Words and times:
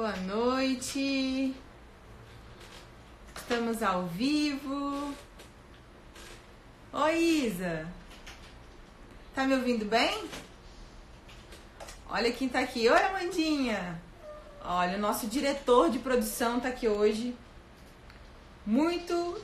Boa 0.00 0.14
noite. 0.14 1.52
Estamos 3.34 3.82
ao 3.82 4.06
vivo. 4.06 5.12
Oi, 6.92 7.18
Isa. 7.18 7.84
Tá 9.34 9.42
me 9.44 9.54
ouvindo 9.56 9.84
bem? 9.86 10.24
Olha 12.08 12.30
quem 12.30 12.48
tá 12.48 12.60
aqui. 12.60 12.88
Oi, 12.88 13.02
Amandinha. 13.02 14.00
Olha, 14.64 14.96
o 14.96 15.00
nosso 15.00 15.26
diretor 15.26 15.90
de 15.90 15.98
produção 15.98 16.60
tá 16.60 16.68
aqui 16.68 16.86
hoje. 16.86 17.36
Muito 18.64 19.42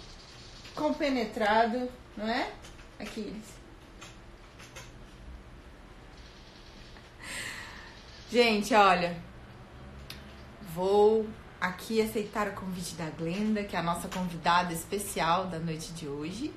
compenetrado, 0.76 1.90
não 2.16 2.28
é? 2.28 2.52
Aquiles. 3.00 3.44
Gente, 8.30 8.72
olha, 8.72 9.23
vou 10.74 11.24
aqui 11.60 12.02
aceitar 12.02 12.48
o 12.48 12.54
convite 12.54 12.96
da 12.96 13.08
Glenda, 13.10 13.62
que 13.62 13.76
é 13.76 13.78
a 13.78 13.82
nossa 13.82 14.08
convidada 14.08 14.72
especial 14.72 15.46
da 15.46 15.58
noite 15.58 15.92
de 15.92 16.08
hoje. 16.08 16.52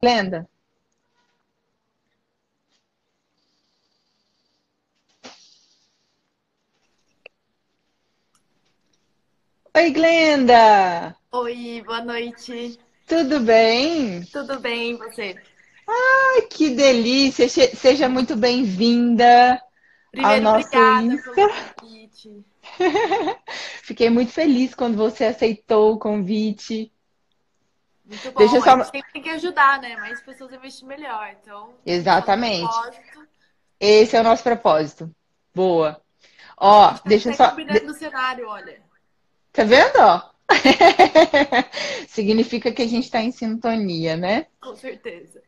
Glenda. 0.00 0.48
Oi, 9.76 9.90
Glenda! 9.90 11.14
Oi, 11.30 11.82
boa 11.84 12.02
noite. 12.02 12.80
Tudo 13.06 13.40
bem? 13.40 14.24
Tudo 14.32 14.58
bem, 14.58 14.96
você? 14.96 15.36
Ai, 16.36 16.42
que 16.42 16.70
delícia! 16.70 17.48
Seja 17.48 18.08
muito 18.10 18.36
bem-vinda 18.36 19.58
ao 20.22 20.40
nosso 20.42 20.68
Insta. 21.02 21.48
Fiquei 23.82 24.10
muito 24.10 24.32
feliz 24.32 24.74
quando 24.74 24.98
você 24.98 25.24
aceitou 25.24 25.94
o 25.94 25.98
convite. 25.98 26.92
Muito 28.04 28.30
bom. 28.32 28.38
Deixa 28.38 28.56
eu 28.56 28.62
só... 28.62 28.74
A 28.74 28.84
gente 28.84 29.12
tem 29.12 29.22
que 29.22 29.30
ajudar, 29.30 29.80
né? 29.80 29.96
Mais 29.96 30.20
pessoas 30.20 30.52
investir 30.52 30.86
melhor. 30.86 31.34
Então, 31.40 31.74
exatamente. 31.86 32.70
Esse 33.80 34.16
é 34.16 34.20
o 34.20 34.24
nosso 34.24 34.42
propósito. 34.42 35.10
Boa. 35.54 36.02
Ó, 36.58 36.94
deixa 37.06 37.30
eu 37.30 37.34
só. 37.34 37.50
combinando 37.50 37.92
o 37.92 37.94
cenário, 37.94 38.46
olha. 38.46 38.78
Tá 39.52 39.64
vendo? 39.64 39.96
Ó? 39.98 40.30
Significa 42.08 42.70
que 42.72 42.82
a 42.82 42.86
gente 42.86 43.04
está 43.04 43.22
em 43.22 43.32
sintonia, 43.32 44.16
né? 44.16 44.46
Com 44.60 44.76
certeza. 44.76 45.42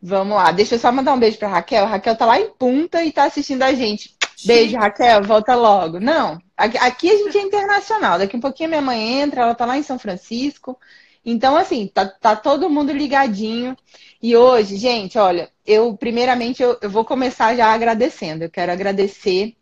Vamos 0.00 0.36
lá, 0.36 0.52
deixa 0.52 0.74
eu 0.74 0.78
só 0.78 0.92
mandar 0.92 1.14
um 1.14 1.18
beijo 1.18 1.38
pra 1.38 1.48
Raquel. 1.48 1.84
A 1.84 1.88
Raquel 1.88 2.16
tá 2.16 2.26
lá 2.26 2.38
em 2.38 2.50
Punta 2.50 3.02
e 3.02 3.10
tá 3.10 3.24
assistindo 3.24 3.62
a 3.62 3.72
gente. 3.72 4.14
Beijo, 4.44 4.76
Raquel, 4.76 5.22
volta 5.22 5.54
logo. 5.54 5.98
Não, 5.98 6.38
aqui 6.56 7.10
a 7.10 7.16
gente 7.16 7.38
é 7.38 7.42
internacional. 7.42 8.18
Daqui 8.18 8.36
um 8.36 8.40
pouquinho 8.40 8.68
minha 8.68 8.82
mãe 8.82 9.20
entra, 9.20 9.42
ela 9.42 9.54
tá 9.54 9.64
lá 9.64 9.78
em 9.78 9.82
São 9.82 9.98
Francisco. 9.98 10.78
Então, 11.24 11.56
assim, 11.56 11.88
tá, 11.88 12.06
tá 12.06 12.36
todo 12.36 12.70
mundo 12.70 12.92
ligadinho. 12.92 13.76
E 14.22 14.36
hoje, 14.36 14.76
gente, 14.76 15.18
olha, 15.18 15.50
eu 15.66 15.96
primeiramente 15.96 16.62
eu, 16.62 16.78
eu 16.80 16.90
vou 16.90 17.04
começar 17.04 17.56
já 17.56 17.72
agradecendo. 17.72 18.44
Eu 18.44 18.50
quero 18.50 18.70
agradecer 18.70 19.55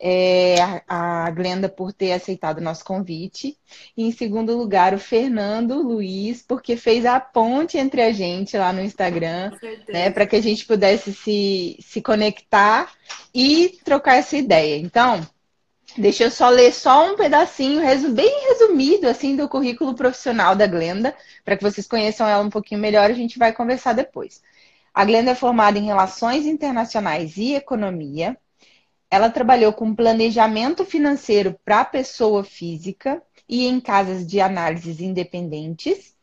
é, 0.00 0.82
a 0.88 1.30
Glenda 1.30 1.68
por 1.68 1.92
ter 1.92 2.12
aceitado 2.12 2.58
o 2.58 2.62
nosso 2.62 2.82
convite. 2.82 3.58
E 3.94 4.04
em 4.04 4.10
segundo 4.10 4.56
lugar, 4.56 4.94
o 4.94 4.98
Fernando 4.98 5.82
Luiz, 5.82 6.42
porque 6.42 6.74
fez 6.76 7.04
a 7.04 7.20
ponte 7.20 7.76
entre 7.76 8.00
a 8.00 8.10
gente 8.10 8.56
lá 8.56 8.72
no 8.72 8.80
Instagram, 8.80 9.52
né, 9.88 10.10
para 10.10 10.26
que 10.26 10.36
a 10.36 10.42
gente 10.42 10.64
pudesse 10.64 11.12
se, 11.12 11.76
se 11.80 12.00
conectar 12.00 12.90
e 13.34 13.78
trocar 13.84 14.16
essa 14.16 14.38
ideia. 14.38 14.80
Então, 14.80 15.20
deixa 15.98 16.24
eu 16.24 16.30
só 16.30 16.48
ler 16.48 16.72
só 16.72 17.12
um 17.12 17.16
pedacinho, 17.16 17.82
bem 18.14 18.48
resumido, 18.48 19.06
assim, 19.06 19.36
do 19.36 19.48
currículo 19.48 19.94
profissional 19.94 20.56
da 20.56 20.66
Glenda, 20.66 21.14
para 21.44 21.58
que 21.58 21.62
vocês 21.62 21.86
conheçam 21.86 22.26
ela 22.26 22.42
um 22.42 22.50
pouquinho 22.50 22.80
melhor, 22.80 23.10
a 23.10 23.14
gente 23.14 23.38
vai 23.38 23.52
conversar 23.52 23.92
depois. 23.92 24.40
A 24.94 25.04
Glenda 25.04 25.32
é 25.32 25.34
formada 25.34 25.78
em 25.78 25.86
Relações 25.86 26.46
Internacionais 26.46 27.36
e 27.36 27.54
Economia, 27.54 28.36
ela 29.10 29.28
trabalhou 29.28 29.72
com 29.72 29.94
planejamento 29.94 30.84
financeiro 30.84 31.58
para 31.64 31.84
pessoa 31.84 32.44
física 32.44 33.20
e 33.48 33.66
em 33.66 33.80
casas 33.80 34.24
de 34.24 34.40
análises 34.40 35.00
independentes. 35.00 36.14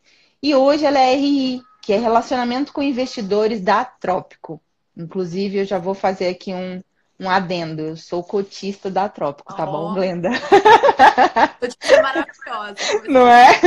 E 0.42 0.56
hoje 0.56 0.86
ela 0.86 1.00
é 1.00 1.14
RI, 1.14 1.62
que 1.82 1.92
é 1.92 1.98
relacionamento 1.98 2.72
com 2.72 2.82
investidores 2.82 3.60
da 3.60 3.84
Trópico. 3.84 4.62
Inclusive, 4.96 5.60
eu 5.60 5.66
já 5.66 5.78
vou 5.78 5.94
fazer 5.94 6.30
aqui 6.30 6.54
um, 6.54 6.82
um 7.20 7.30
adendo. 7.30 7.82
Eu 7.82 7.98
sou 7.98 8.24
cotista 8.24 8.90
da 8.90 9.10
Trópico, 9.10 9.54
tá 9.54 9.68
oh. 9.68 9.72
bom, 9.72 9.94
Glenda? 9.94 10.30
Cotista 11.60 12.02
maravilhosa. 12.02 13.04
Não 13.10 13.28
é? 13.28 13.60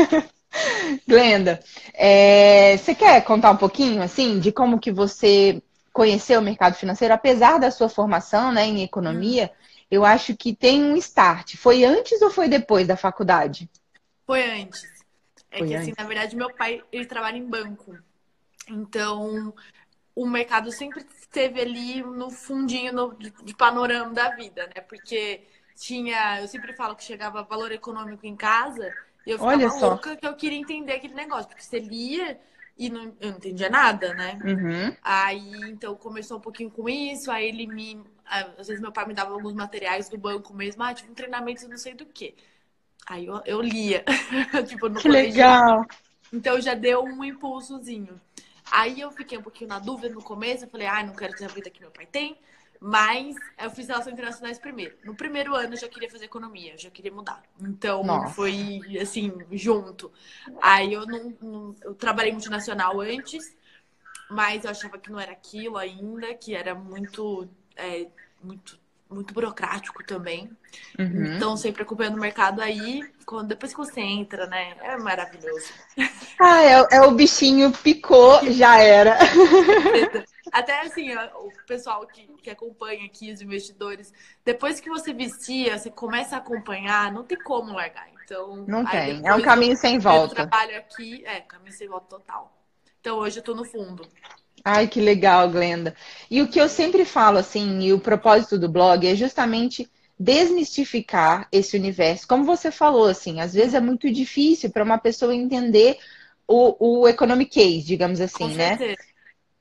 Glenda, 1.06 1.60
é, 1.94 2.76
você 2.76 2.94
quer 2.94 3.22
contar 3.22 3.50
um 3.52 3.56
pouquinho, 3.56 4.02
assim, 4.02 4.40
de 4.40 4.50
como 4.50 4.80
que 4.80 4.90
você 4.90 5.62
conhecer 5.92 6.38
o 6.38 6.42
mercado 6.42 6.74
financeiro, 6.74 7.14
apesar 7.14 7.58
da 7.58 7.70
sua 7.70 7.88
formação 7.88 8.52
né, 8.52 8.64
em 8.64 8.82
economia, 8.82 9.52
eu 9.90 10.04
acho 10.04 10.36
que 10.36 10.54
tem 10.54 10.82
um 10.82 10.96
start. 10.96 11.56
Foi 11.56 11.84
antes 11.84 12.22
ou 12.22 12.30
foi 12.30 12.48
depois 12.48 12.86
da 12.86 12.96
faculdade? 12.96 13.68
Foi 14.26 14.42
antes. 14.42 14.84
É 15.50 15.58
foi 15.58 15.68
que, 15.68 15.74
assim, 15.74 15.74
antes. 15.74 15.88
assim, 15.88 15.94
na 15.98 16.08
verdade, 16.08 16.36
meu 16.36 16.54
pai, 16.54 16.82
ele 16.92 17.06
trabalha 17.06 17.36
em 17.36 17.44
banco. 17.44 17.98
Então, 18.68 19.52
o 20.14 20.26
mercado 20.28 20.70
sempre 20.70 21.04
esteve 21.20 21.60
ali 21.60 22.02
no 22.02 22.30
fundinho 22.30 22.92
no, 22.92 23.14
de, 23.14 23.54
panorama 23.56 24.12
da 24.12 24.30
vida, 24.30 24.66
né? 24.68 24.80
Porque 24.82 25.42
tinha... 25.76 26.40
Eu 26.40 26.46
sempre 26.46 26.72
falo 26.72 26.94
que 26.94 27.02
chegava 27.02 27.42
valor 27.42 27.72
econômico 27.72 28.24
em 28.24 28.36
casa 28.36 28.94
e 29.26 29.30
eu 29.32 29.38
ficava 29.38 29.56
Olha 29.56 29.68
louca 29.68 30.10
só. 30.10 30.16
que 30.16 30.26
eu 30.26 30.36
queria 30.36 30.58
entender 30.58 30.92
aquele 30.92 31.14
negócio. 31.14 31.48
Porque 31.48 31.64
você 31.64 31.80
lia 31.80 32.38
e 32.80 32.88
não, 32.88 33.14
eu 33.20 33.30
não 33.30 33.36
entendia 33.36 33.68
nada, 33.68 34.14
né? 34.14 34.38
Uhum. 34.42 34.96
Aí, 35.02 35.70
então, 35.70 35.94
começou 35.94 36.38
um 36.38 36.40
pouquinho 36.40 36.70
com 36.70 36.88
isso, 36.88 37.30
aí 37.30 37.46
ele 37.46 37.66
me... 37.66 38.02
Às 38.24 38.68
vezes 38.68 38.80
meu 38.80 38.90
pai 38.90 39.06
me 39.06 39.12
dava 39.12 39.34
alguns 39.34 39.52
materiais 39.52 40.08
do 40.08 40.16
banco 40.16 40.54
mesmo, 40.54 40.82
ah, 40.82 40.94
tipo, 40.94 41.10
um 41.10 41.14
treinamento 41.14 41.68
não 41.68 41.76
sei 41.76 41.92
do 41.92 42.06
que. 42.06 42.34
Aí 43.06 43.26
eu, 43.26 43.42
eu 43.44 43.60
lia, 43.60 44.02
tipo, 44.66 44.88
no 44.88 44.98
Que 44.98 45.08
legal! 45.08 45.84
Então 46.32 46.58
já 46.58 46.72
deu 46.72 47.04
um 47.04 47.22
impulsozinho. 47.22 48.18
Aí 48.70 49.00
eu 49.00 49.10
fiquei 49.10 49.36
um 49.36 49.42
pouquinho 49.42 49.68
na 49.68 49.78
dúvida 49.78 50.14
no 50.14 50.22
começo, 50.22 50.64
eu 50.64 50.70
falei, 50.70 50.86
ah, 50.86 51.02
não 51.02 51.14
quero 51.14 51.34
ter 51.34 51.44
a 51.44 51.48
vida 51.48 51.68
que 51.68 51.80
meu 51.80 51.90
pai 51.90 52.06
tem. 52.06 52.38
Mas 52.80 53.36
eu 53.62 53.70
fiz 53.70 53.86
relações 53.86 54.14
internacionais 54.14 54.58
primeiro. 54.58 54.96
No 55.04 55.14
primeiro 55.14 55.54
ano 55.54 55.74
eu 55.74 55.78
já 55.78 55.86
queria 55.86 56.10
fazer 56.10 56.24
economia, 56.24 56.72
eu 56.72 56.78
já 56.78 56.90
queria 56.90 57.12
mudar. 57.12 57.42
Então 57.60 58.02
Nossa. 58.02 58.32
foi 58.32 58.80
assim, 58.98 59.32
junto. 59.52 60.10
Aí 60.62 60.94
eu 60.94 61.06
não, 61.06 61.36
não, 61.42 61.76
eu 61.82 61.94
trabalhei 61.94 62.32
multinacional 62.32 62.98
antes, 63.02 63.54
mas 64.30 64.64
eu 64.64 64.70
achava 64.70 64.96
que 64.96 65.12
não 65.12 65.20
era 65.20 65.32
aquilo 65.32 65.76
ainda, 65.76 66.32
que 66.34 66.54
era 66.54 66.74
muito, 66.74 67.46
é, 67.76 68.06
muito, 68.42 68.78
muito 69.10 69.34
burocrático 69.34 70.02
também. 70.02 70.50
Uhum. 70.98 71.34
Então, 71.34 71.56
sempre 71.58 71.82
acompanhando 71.82 72.16
o 72.16 72.20
mercado 72.20 72.62
aí, 72.62 73.02
quando, 73.26 73.48
depois 73.48 73.72
que 73.72 73.78
você 73.78 74.00
entra, 74.00 74.46
né? 74.46 74.74
É 74.80 74.96
maravilhoso. 74.96 75.70
Ah, 76.40 76.62
é, 76.62 76.86
é 76.92 77.02
o 77.02 77.10
bichinho 77.10 77.72
picou, 77.72 78.40
já 78.52 78.78
era. 78.80 79.18
Até 80.52 80.80
assim, 80.80 81.14
o 81.14 81.52
pessoal 81.66 82.06
que, 82.06 82.26
que 82.42 82.50
acompanha 82.50 83.04
aqui, 83.06 83.32
os 83.32 83.40
investidores, 83.40 84.12
depois 84.44 84.80
que 84.80 84.88
você 84.88 85.12
vestia, 85.12 85.78
você 85.78 85.90
começa 85.90 86.36
a 86.36 86.38
acompanhar, 86.38 87.12
não 87.12 87.24
tem 87.24 87.38
como 87.38 87.72
largar. 87.72 88.08
Então, 88.24 88.64
não 88.66 88.84
tem. 88.84 89.20
É 89.24 89.34
um 89.34 89.42
caminho 89.42 89.76
sem 89.76 89.98
volta. 89.98 90.32
Eu 90.32 90.46
trabalho 90.46 90.76
aqui, 90.78 91.22
é, 91.24 91.40
caminho 91.40 91.72
sem 91.72 91.88
volta 91.88 92.06
total. 92.08 92.52
Então 93.00 93.18
hoje 93.18 93.38
eu 93.38 93.42
tô 93.42 93.54
no 93.54 93.64
fundo. 93.64 94.06
Ai, 94.64 94.86
que 94.86 95.00
legal, 95.00 95.48
Glenda. 95.50 95.94
E 96.30 96.42
o 96.42 96.48
que 96.48 96.60
eu 96.60 96.68
sempre 96.68 97.04
falo, 97.04 97.38
assim, 97.38 97.80
e 97.80 97.92
o 97.92 98.00
propósito 98.00 98.58
do 98.58 98.68
blog 98.68 99.06
é 99.06 99.14
justamente 99.14 99.90
desmistificar 100.18 101.48
esse 101.50 101.76
universo. 101.78 102.28
Como 102.28 102.44
você 102.44 102.70
falou, 102.70 103.06
assim, 103.06 103.40
às 103.40 103.54
vezes 103.54 103.72
é 103.72 103.80
muito 103.80 104.12
difícil 104.12 104.70
para 104.70 104.84
uma 104.84 104.98
pessoa 104.98 105.34
entender 105.34 105.98
o, 106.46 107.00
o 107.00 107.08
economic 107.08 107.50
case, 107.50 107.82
digamos 107.82 108.20
assim, 108.20 108.50
Com 108.50 108.54
né? 108.54 108.76
Certeza. 108.76 109.09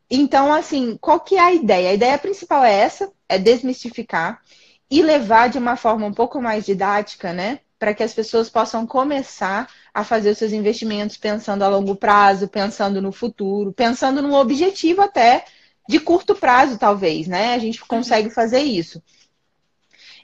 Então, 0.10 0.52
assim, 0.52 0.98
qual 1.00 1.20
que 1.20 1.36
é 1.36 1.40
a 1.40 1.54
ideia? 1.54 1.92
A 1.92 1.94
ideia 1.94 2.18
principal 2.18 2.64
é 2.64 2.74
essa, 2.74 3.12
é 3.28 3.38
desmistificar 3.38 4.42
e 4.90 5.04
levar 5.04 5.50
de 5.50 5.58
uma 5.58 5.76
forma 5.76 6.06
um 6.08 6.14
pouco 6.14 6.42
mais 6.42 6.66
didática, 6.66 7.32
né? 7.32 7.60
Para 7.78 7.94
que 7.94 8.04
as 8.04 8.14
pessoas 8.14 8.50
possam 8.50 8.88
começar 8.88 9.70
a 9.94 10.04
fazer 10.04 10.32
os 10.32 10.38
seus 10.38 10.52
investimentos 10.52 11.16
pensando 11.16 11.64
a 11.64 11.68
longo 11.68 11.96
prazo, 11.96 12.48
pensando 12.48 13.02
no 13.02 13.12
futuro, 13.12 13.72
pensando 13.72 14.22
no 14.22 14.34
objetivo 14.34 15.02
até 15.02 15.46
de 15.88 16.00
curto 16.00 16.36
prazo, 16.36 16.78
talvez, 16.78 17.28
né? 17.28 17.54
A 17.54 17.60
gente 17.60 17.80
consegue 17.86 18.30
fazer 18.30 18.62
isso. 18.62 19.02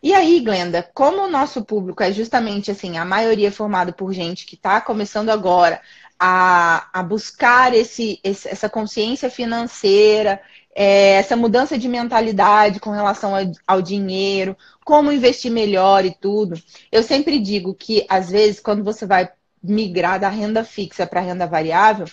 E 0.01 0.13
aí, 0.13 0.39
Glenda, 0.39 0.87
como 0.93 1.23
o 1.23 1.27
nosso 1.27 1.65
público 1.65 2.03
é 2.03 2.11
justamente 2.11 2.69
assim, 2.69 2.97
a 2.97 3.05
maioria 3.05 3.51
formado 3.51 3.93
por 3.93 4.13
gente 4.13 4.45
que 4.45 4.55
está 4.55 4.79
começando 4.79 5.29
agora, 5.29 5.81
a, 6.19 6.89
a 6.93 7.03
buscar 7.03 7.73
esse, 7.73 8.19
esse, 8.23 8.47
essa 8.47 8.69
consciência 8.69 9.29
financeira, 9.29 10.41
é, 10.73 11.11
essa 11.13 11.35
mudança 11.35 11.77
de 11.77 11.87
mentalidade 11.87 12.79
com 12.79 12.91
relação 12.91 13.35
ao, 13.35 13.43
ao 13.65 13.81
dinheiro, 13.81 14.57
como 14.83 15.11
investir 15.11 15.51
melhor 15.51 16.05
e 16.05 16.13
tudo. 16.13 16.61
Eu 16.91 17.03
sempre 17.03 17.39
digo 17.39 17.73
que, 17.73 18.05
às 18.09 18.29
vezes, 18.29 18.59
quando 18.59 18.83
você 18.83 19.05
vai 19.05 19.29
migrar 19.63 20.19
da 20.19 20.29
renda 20.29 20.63
fixa 20.63 21.07
para 21.07 21.19
a 21.19 21.23
renda 21.23 21.47
variável, 21.47 22.07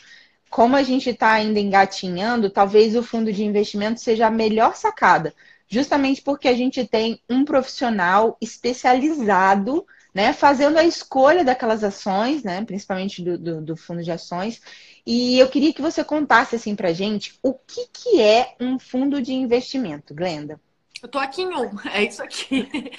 como 0.49 0.77
a 0.77 0.83
gente 0.83 1.11
está 1.11 1.33
ainda 1.33 1.59
engatinhando, 1.59 2.51
talvez 2.51 2.95
o 2.95 3.03
fundo 3.03 3.33
de 3.33 3.45
investimento 3.45 4.01
seja 4.01 4.27
a 4.27 4.31
melhor 4.31 4.77
sacada, 4.77 5.35
justamente 5.67 6.21
porque 6.21 6.47
a 6.47 6.55
gente 6.55 6.87
tem 6.87 7.21
um 7.29 7.45
profissional 7.45 8.37
especializado 8.41 9.87
né, 10.15 10.33
fazendo 10.33 10.79
a 10.79 10.85
escolha 10.85 11.45
daquelas 11.45 11.83
ações, 11.83 12.43
né, 12.43 12.65
principalmente 12.65 13.23
do, 13.23 13.39
do, 13.39 13.61
do, 13.63 13.77
fundo 13.77 14.03
de 14.03 14.11
ações. 14.11 14.61
E 15.07 15.39
eu 15.39 15.49
queria 15.49 15.73
que 15.73 15.81
você 15.81 16.05
contasse 16.05 16.57
assim 16.57 16.77
para 16.77 16.93
gente 16.93 17.39
o 17.43 17.55
que, 17.55 17.87
que 17.93 18.21
é 18.21 18.55
um 18.61 18.79
fundo 18.79 19.23
de 19.23 19.33
investimento, 19.33 20.15
Glenda. 20.15 20.61
Eu 21.03 21.09
tô 21.09 21.19
aqui 21.19 21.43
em 21.43 21.49
um, 21.49 21.71
é 21.93 22.05
isso 22.05 22.23
aqui. 22.23 22.69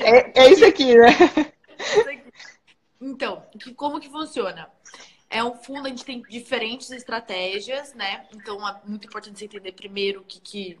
é, 0.00 0.40
é, 0.40 0.52
isso 0.52 0.64
aqui, 0.64 0.94
né? 0.94 1.08
Então, 3.00 3.42
que, 3.58 3.74
como 3.74 3.98
que 3.98 4.08
funciona? 4.08 4.70
É 5.28 5.42
um 5.42 5.54
fundo, 5.54 5.86
a 5.86 5.88
gente 5.88 6.04
tem 6.04 6.22
diferentes 6.22 6.90
estratégias, 6.90 7.94
né? 7.94 8.26
Então, 8.34 8.66
é 8.68 8.80
muito 8.84 9.06
importante 9.06 9.38
você 9.38 9.46
entender 9.46 9.72
primeiro 9.72 10.20
o 10.20 10.24
que, 10.24 10.40
que 10.40 10.78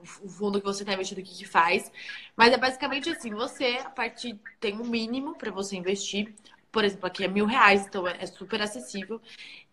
o 0.00 0.28
fundo 0.28 0.60
que 0.60 0.66
você 0.66 0.82
está 0.82 0.92
investindo, 0.92 1.18
o 1.18 1.22
que, 1.22 1.34
que 1.34 1.44
faz. 1.44 1.90
Mas 2.36 2.52
é 2.52 2.56
basicamente 2.56 3.10
assim, 3.10 3.30
você, 3.30 3.78
a 3.84 3.90
partir, 3.90 4.38
tem 4.60 4.78
um 4.78 4.84
mínimo 4.84 5.36
para 5.36 5.50
você 5.50 5.76
investir. 5.76 6.34
Por 6.70 6.84
exemplo, 6.84 7.06
aqui 7.06 7.24
é 7.24 7.28
mil 7.28 7.46
reais, 7.46 7.86
então 7.86 8.06
é, 8.06 8.16
é 8.20 8.26
super 8.26 8.60
acessível. 8.60 9.20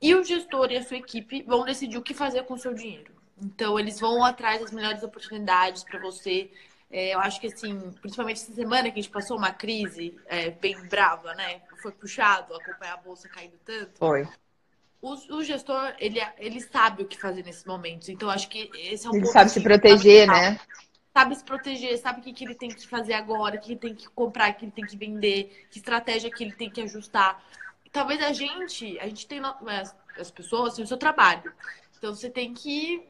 E 0.02 0.16
o 0.16 0.24
gestor 0.24 0.72
e 0.72 0.78
a 0.78 0.84
sua 0.84 0.98
equipe 0.98 1.44
vão 1.44 1.66
decidir 1.66 1.98
o 1.98 2.02
que 2.02 2.14
fazer 2.14 2.44
com 2.44 2.54
o 2.54 2.58
seu 2.58 2.74
dinheiro. 2.74 3.12
Então, 3.42 3.80
eles 3.80 4.00
vão 4.00 4.24
atrás 4.24 4.62
das 4.62 4.72
melhores 4.72 5.04
oportunidades 5.04 5.84
para 5.84 6.00
você. 6.00 6.50
É, 6.90 7.14
eu 7.14 7.20
acho 7.20 7.42
que, 7.42 7.48
assim, 7.48 7.92
principalmente 8.02 8.42
essa 8.42 8.54
semana 8.54 8.84
que 8.84 9.00
a 9.00 9.02
gente 9.02 9.12
passou 9.12 9.38
uma 9.38 9.52
crise 9.52 10.16
é, 10.28 10.52
bem 10.52 10.80
brava, 10.88 11.34
né? 11.34 11.62
Foi 11.82 11.92
puxado 11.92 12.54
acompanhar 12.56 12.94
a 12.94 12.98
bolsa 12.98 13.28
caindo 13.28 13.58
tanto. 13.66 13.98
Foi 13.98 14.28
o, 15.04 15.36
o, 15.36 15.44
gestor, 15.44 15.94
ele, 16.00 16.18
ele 16.38 16.62
sabe 16.62 17.04
o 17.04 17.06
que 17.06 17.20
fazer 17.20 17.44
nesses 17.44 17.66
momentos. 17.66 18.08
Então, 18.08 18.30
acho 18.30 18.48
que 18.48 18.72
esse 18.74 19.06
é 19.06 19.10
um 19.10 19.16
Ele 19.16 19.26
sabe 19.26 19.52
se 19.52 19.60
proteger, 19.60 20.26
né? 20.26 20.58
Sabe 21.14 21.36
se 21.36 21.44
proteger, 21.44 21.98
sabe 21.98 22.22
o 22.22 22.24
que, 22.24 22.32
que 22.32 22.46
ele 22.46 22.56
tem 22.56 22.70
que 22.70 22.88
fazer 22.88 23.14
agora, 23.14 23.58
o 23.58 23.60
que 23.60 23.74
ele 23.74 23.80
tem 23.80 23.94
que 23.94 24.08
comprar, 24.08 24.52
o 24.52 24.54
que 24.56 24.64
ele 24.64 24.72
tem 24.72 24.86
que 24.86 24.96
vender, 24.96 25.68
que 25.70 25.78
estratégia 25.78 26.32
que 26.32 26.42
ele 26.42 26.54
tem 26.54 26.70
que 26.70 26.82
ajustar. 26.82 27.44
Talvez 27.92 28.24
a 28.24 28.32
gente, 28.32 28.98
a 28.98 29.06
gente 29.08 29.28
tem 29.28 29.42
as 30.18 30.32
pessoas 30.32 30.74
têm 30.74 30.86
o 30.86 30.88
seu 30.88 30.98
trabalho. 30.98 31.54
Então, 31.98 32.16
você 32.16 32.30
tem 32.30 32.54
que 32.54 33.06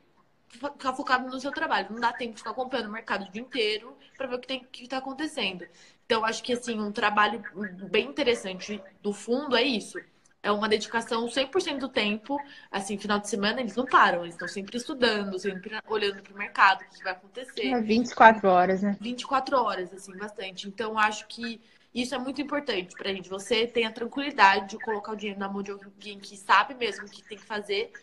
ficar 0.50 0.94
focado 0.94 1.30
no 1.30 1.40
seu 1.40 1.52
trabalho. 1.52 1.90
Não 1.92 2.00
dá 2.00 2.12
tempo 2.12 2.34
de 2.34 2.40
ficar 2.40 2.52
acompanhando 2.52 2.88
o 2.88 2.92
mercado 2.92 3.28
o 3.28 3.32
dia 3.32 3.42
inteiro 3.42 3.96
para 4.18 4.26
ver 4.26 4.36
o 4.36 4.40
que 4.40 4.48
tem 4.48 4.68
que 4.72 4.84
está 4.84 4.98
acontecendo. 4.98 5.64
Então, 6.08 6.26
acho 6.26 6.42
que 6.42 6.54
assim, 6.54 6.80
um 6.80 6.92
trabalho 6.92 7.44
bem 7.92 8.08
interessante 8.08 8.82
do 9.00 9.14
fundo 9.14 9.56
é 9.56 9.62
isso 9.62 10.00
é 10.44 10.52
uma 10.52 10.68
dedicação 10.68 11.26
100% 11.26 11.80
do 11.80 11.88
tempo. 11.88 12.38
Assim, 12.70 12.98
final 12.98 13.18
de 13.18 13.30
semana 13.30 13.62
eles 13.62 13.78
não 13.78 13.86
param, 13.86 14.24
eles 14.24 14.36
estão 14.36 14.48
sempre 14.48 14.76
estudando, 14.78 15.40
sempre 15.40 15.80
olhando 15.88 16.22
para 16.22 16.34
o 16.34 16.38
mercado, 16.38 16.82
o 16.82 16.90
que 16.90 17.02
vai 17.02 17.14
acontecer. 17.14 17.68
É 17.68 17.82
24 17.82 18.50
horas, 18.50 18.82
né? 18.84 18.98
24 19.00 19.58
horas, 19.58 19.94
assim, 19.94 20.16
bastante. 20.18 20.68
Então, 20.68 21.00
acho 21.00 21.26
que 21.28 21.62
isso 21.96 22.14
é 22.14 22.18
muito 22.18 22.42
importante 22.42 22.94
para 22.96 23.10
a 23.10 23.14
gente. 23.14 23.30
Você 23.30 23.66
tem 23.66 23.86
a 23.86 23.92
tranquilidade 23.92 24.72
de 24.72 24.78
colocar 24.80 25.14
o 25.14 25.16
dinheiro 25.16 25.40
na 25.40 25.48
mão 25.48 25.64
de 25.64 25.72
alguém 25.72 26.20
que 26.20 26.36
sabe 26.36 26.76
mesmo 26.76 27.06
o 27.06 27.10
que 27.10 27.24
tem 27.24 27.38
que 27.38 27.46
fazer 27.46 27.94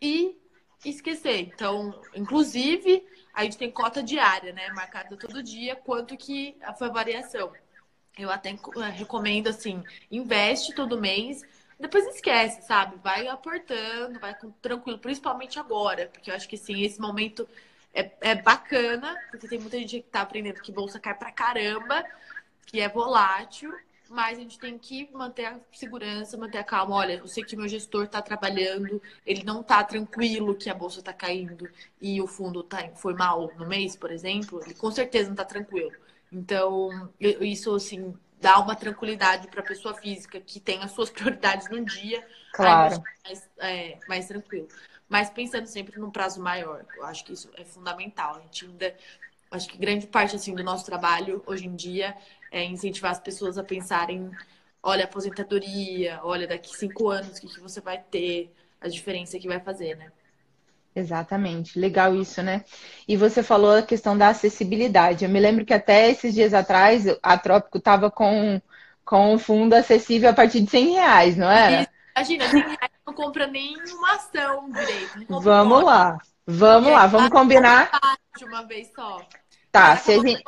e 0.00 0.36
esquecer. 0.84 1.40
Então, 1.40 1.98
inclusive, 2.14 3.06
a 3.32 3.42
gente 3.44 3.56
tem 3.56 3.70
cota 3.70 4.02
diária, 4.02 4.52
né? 4.52 4.68
Marcada 4.74 5.16
todo 5.16 5.42
dia, 5.42 5.74
quanto 5.74 6.14
que 6.14 6.56
foi 6.76 6.88
a 6.88 6.92
variação. 6.92 7.50
Eu 8.18 8.30
até 8.30 8.54
recomendo, 8.92 9.48
assim, 9.48 9.82
investe 10.10 10.74
todo 10.74 11.00
mês 11.00 11.42
depois 11.78 12.06
esquece, 12.06 12.62
sabe? 12.66 12.96
Vai 13.02 13.28
aportando, 13.28 14.18
vai 14.18 14.34
com, 14.38 14.50
tranquilo, 14.62 14.98
principalmente 14.98 15.58
agora, 15.58 16.08
porque 16.12 16.30
eu 16.30 16.34
acho 16.34 16.48
que 16.48 16.56
sim, 16.56 16.82
esse 16.82 17.00
momento 17.00 17.48
é, 17.92 18.10
é 18.20 18.34
bacana, 18.34 19.16
porque 19.30 19.48
tem 19.48 19.58
muita 19.58 19.78
gente 19.78 20.00
que 20.00 20.08
tá 20.08 20.22
aprendendo 20.22 20.60
que 20.60 20.72
bolsa 20.72 20.98
cai 21.00 21.14
pra 21.14 21.32
caramba, 21.32 22.04
que 22.66 22.80
é 22.80 22.88
volátil, 22.88 23.72
mas 24.08 24.38
a 24.38 24.40
gente 24.40 24.58
tem 24.58 24.78
que 24.78 25.08
manter 25.12 25.46
a 25.46 25.60
segurança, 25.72 26.36
manter 26.36 26.58
a 26.58 26.64
calma. 26.64 26.96
Olha, 26.96 27.14
eu 27.14 27.26
sei 27.26 27.44
que 27.44 27.56
meu 27.56 27.68
gestor 27.68 28.04
está 28.04 28.22
trabalhando, 28.22 29.02
ele 29.26 29.42
não 29.44 29.60
está 29.60 29.82
tranquilo 29.84 30.54
que 30.54 30.70
a 30.70 30.74
bolsa 30.74 31.00
está 31.00 31.12
caindo 31.12 31.68
e 32.00 32.20
o 32.20 32.26
fundo 32.26 32.62
tá, 32.62 32.88
foi 32.94 33.14
mal 33.14 33.50
no 33.56 33.66
mês, 33.66 33.96
por 33.96 34.10
exemplo, 34.10 34.60
ele 34.64 34.74
com 34.74 34.90
certeza 34.90 35.26
não 35.26 35.34
está 35.34 35.44
tranquilo. 35.44 35.92
Então, 36.32 37.10
isso, 37.20 37.74
assim, 37.74 38.14
dá 38.40 38.58
uma 38.58 38.74
tranquilidade 38.74 39.48
para 39.48 39.60
a 39.60 39.64
pessoa 39.64 39.94
física 39.94 40.40
que 40.40 40.60
tem 40.60 40.82
as 40.82 40.92
suas 40.92 41.10
prioridades 41.10 41.68
no 41.68 41.84
dia. 41.84 42.26
Claro. 42.52 43.02
Mais, 43.24 43.50
é, 43.58 43.98
mais 44.08 44.26
tranquilo. 44.26 44.68
Mas 45.08 45.30
pensando 45.30 45.66
sempre 45.66 45.98
num 46.00 46.10
prazo 46.10 46.40
maior. 46.40 46.84
Eu 46.96 47.04
acho 47.04 47.24
que 47.24 47.32
isso 47.32 47.50
é 47.56 47.64
fundamental. 47.64 48.36
A 48.36 48.40
gente 48.40 48.66
ainda. 48.66 48.94
Acho 49.48 49.68
que 49.68 49.78
grande 49.78 50.08
parte 50.08 50.34
assim, 50.34 50.54
do 50.54 50.64
nosso 50.64 50.84
trabalho 50.84 51.42
hoje 51.46 51.66
em 51.66 51.76
dia 51.76 52.16
é 52.50 52.64
incentivar 52.64 53.12
as 53.12 53.20
pessoas 53.20 53.56
a 53.56 53.62
pensarem: 53.62 54.30
olha, 54.82 55.04
aposentadoria, 55.04 56.20
olha, 56.24 56.48
daqui 56.48 56.76
cinco 56.76 57.08
anos, 57.08 57.38
o 57.38 57.40
que, 57.40 57.46
que 57.46 57.60
você 57.60 57.80
vai 57.80 57.98
ter, 57.98 58.52
a 58.80 58.88
diferença 58.88 59.38
que 59.38 59.46
vai 59.46 59.60
fazer, 59.60 59.96
né? 59.96 60.10
Exatamente, 60.96 61.78
legal 61.78 62.14
isso, 62.14 62.42
né? 62.42 62.64
E 63.06 63.18
você 63.18 63.42
falou 63.42 63.76
a 63.76 63.82
questão 63.82 64.16
da 64.16 64.28
acessibilidade. 64.28 65.26
Eu 65.26 65.30
me 65.30 65.38
lembro 65.38 65.62
que 65.62 65.74
até 65.74 66.10
esses 66.10 66.32
dias 66.32 66.54
atrás 66.54 67.04
a 67.22 67.36
Trópico 67.36 67.76
estava 67.76 68.10
com, 68.10 68.58
com 69.04 69.34
um 69.34 69.38
fundo 69.38 69.74
acessível 69.74 70.30
a 70.30 70.32
partir 70.32 70.62
de 70.62 70.70
100 70.70 70.94
reais, 70.94 71.36
não 71.36 71.50
era? 71.50 71.86
Imagina, 72.16 72.48
100 72.48 72.60
reais 72.62 72.90
não 73.06 73.12
compra 73.12 73.46
nenhuma 73.46 74.14
ação 74.14 74.70
direito. 74.70 75.26
Vamos 75.28 75.84
lá, 75.84 76.16
vamos 76.46 76.90
lá, 76.90 77.06
vamos 77.06 77.28
combinar. 77.28 77.90
De 78.38 78.46
uma 78.46 78.62
vez 78.62 78.90
só. 78.96 79.20
Tá, 79.70 79.98
se 79.98 80.12
a 80.12 80.18
gente... 80.18 80.42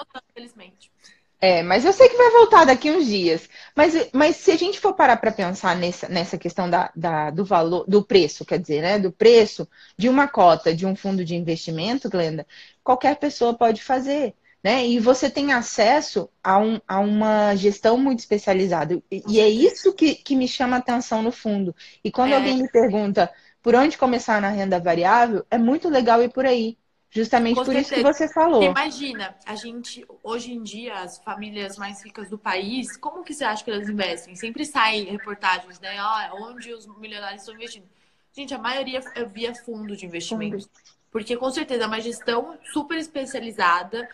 É, 1.40 1.62
mas 1.62 1.84
eu 1.84 1.92
sei 1.92 2.08
que 2.08 2.16
vai 2.16 2.30
voltar 2.30 2.64
daqui 2.64 2.90
uns 2.90 3.06
dias. 3.06 3.48
Mas, 3.74 3.94
mas 4.12 4.36
se 4.36 4.50
a 4.50 4.56
gente 4.56 4.80
for 4.80 4.92
parar 4.92 5.16
para 5.18 5.30
pensar 5.30 5.76
nessa, 5.76 6.08
nessa 6.08 6.36
questão 6.36 6.68
da, 6.68 6.90
da, 6.96 7.30
do 7.30 7.44
valor, 7.44 7.84
do 7.86 8.04
preço, 8.04 8.44
quer 8.44 8.58
dizer, 8.58 8.82
né? 8.82 8.98
Do 8.98 9.12
preço 9.12 9.68
de 9.96 10.08
uma 10.08 10.26
cota 10.26 10.74
de 10.74 10.84
um 10.84 10.96
fundo 10.96 11.24
de 11.24 11.36
investimento, 11.36 12.10
Glenda, 12.10 12.46
qualquer 12.82 13.16
pessoa 13.16 13.54
pode 13.54 13.82
fazer. 13.82 14.34
Né? 14.62 14.84
E 14.88 14.98
você 14.98 15.30
tem 15.30 15.52
acesso 15.52 16.28
a, 16.42 16.58
um, 16.58 16.80
a 16.86 16.98
uma 16.98 17.54
gestão 17.54 17.96
muito 17.96 18.18
especializada. 18.18 19.00
E, 19.08 19.22
e 19.28 19.40
é 19.40 19.48
isso 19.48 19.92
que, 19.94 20.16
que 20.16 20.34
me 20.34 20.48
chama 20.48 20.76
a 20.76 20.78
atenção 20.80 21.22
no 21.22 21.30
fundo. 21.30 21.74
E 22.02 22.10
quando 22.10 22.32
é. 22.32 22.36
alguém 22.36 22.60
me 22.60 22.68
pergunta 22.68 23.32
por 23.62 23.76
onde 23.76 23.96
começar 23.96 24.40
na 24.40 24.48
renda 24.48 24.80
variável, 24.80 25.46
é 25.48 25.56
muito 25.56 25.88
legal 25.88 26.20
ir 26.22 26.32
por 26.32 26.44
aí. 26.44 26.76
Justamente 27.10 27.56
Com 27.56 27.64
por 27.64 27.72
certeza. 27.72 27.94
isso 27.94 27.94
que 27.94 28.12
você 28.12 28.28
falou. 28.28 28.62
Imagina, 28.62 29.34
a 29.46 29.54
gente, 29.54 30.06
hoje 30.22 30.52
em 30.52 30.62
dia, 30.62 30.94
as 30.94 31.18
famílias 31.18 31.78
mais 31.78 32.02
ricas 32.04 32.28
do 32.28 32.36
país, 32.36 32.96
como 32.96 33.24
que 33.24 33.32
você 33.32 33.44
acha 33.44 33.64
que 33.64 33.70
elas 33.70 33.88
investem? 33.88 34.36
Sempre 34.36 34.66
saem 34.66 35.04
reportagens, 35.04 35.80
né? 35.80 35.98
Ah, 35.98 36.30
onde 36.34 36.72
os 36.72 36.86
milionários 36.98 37.42
estão 37.42 37.54
investindo. 37.54 37.86
Gente, 38.32 38.52
a 38.52 38.58
maioria 38.58 39.00
é 39.14 39.24
via 39.24 39.54
fundo 39.54 39.96
de 39.96 40.04
investimento. 40.04 40.68
Porque 41.10 41.36
com 41.36 41.50
certeza 41.50 41.84
é 41.84 41.86
uma 41.86 42.00
gestão 42.00 42.58
super 42.72 42.98
especializada, 42.98 44.06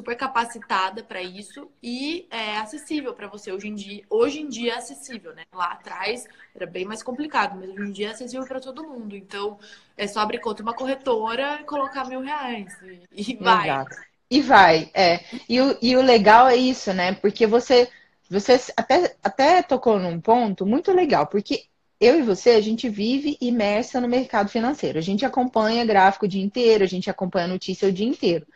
super 0.00 0.16
capacitada 0.16 1.02
para 1.02 1.22
isso 1.22 1.70
e 1.82 2.26
é 2.30 2.56
acessível 2.56 3.12
para 3.12 3.28
você 3.28 3.52
hoje 3.52 3.68
em 3.68 3.74
dia. 3.74 4.02
Hoje 4.08 4.40
em 4.40 4.48
dia 4.48 4.72
é 4.72 4.76
acessível, 4.78 5.34
né? 5.34 5.42
Lá 5.52 5.72
atrás 5.72 6.26
era 6.54 6.66
bem 6.66 6.86
mais 6.86 7.02
complicado, 7.02 7.58
mas 7.60 7.68
hoje 7.68 7.82
em 7.82 7.92
dia 7.92 8.08
é 8.08 8.10
acessível 8.12 8.46
para 8.46 8.60
todo 8.60 8.88
mundo. 8.88 9.14
Então 9.14 9.58
é 9.98 10.06
só 10.06 10.20
abrir 10.20 10.40
conta 10.40 10.62
uma 10.62 10.72
corretora 10.72 11.58
e 11.60 11.64
colocar 11.64 12.08
mil 12.08 12.22
reais 12.22 12.74
e, 13.12 13.36
vai. 13.36 13.68
Exato. 13.68 13.96
E 14.30 14.40
vai, 14.40 14.90
é. 14.94 15.20
E 15.46 15.60
o, 15.60 15.76
e 15.82 15.94
o 15.96 16.02
legal 16.02 16.48
é 16.48 16.56
isso, 16.56 16.94
né? 16.94 17.12
Porque 17.12 17.46
você, 17.46 17.86
você 18.30 18.58
até, 18.74 19.16
até 19.22 19.62
tocou 19.62 19.98
num 19.98 20.18
ponto 20.18 20.64
muito 20.64 20.92
legal, 20.92 21.26
porque 21.26 21.64
eu 22.00 22.18
e 22.18 22.22
você, 22.22 22.50
a 22.50 22.60
gente 22.62 22.88
vive 22.88 23.36
imersa 23.38 24.00
no 24.00 24.08
mercado 24.08 24.48
financeiro. 24.48 24.98
A 24.98 25.02
gente 25.02 25.26
acompanha 25.26 25.84
gráfico 25.84 26.24
o 26.24 26.28
dia 26.28 26.42
inteiro, 26.42 26.84
a 26.84 26.86
gente 26.86 27.10
acompanha 27.10 27.48
notícia 27.48 27.86
o 27.86 27.92
dia 27.92 28.06
inteiro 28.06 28.46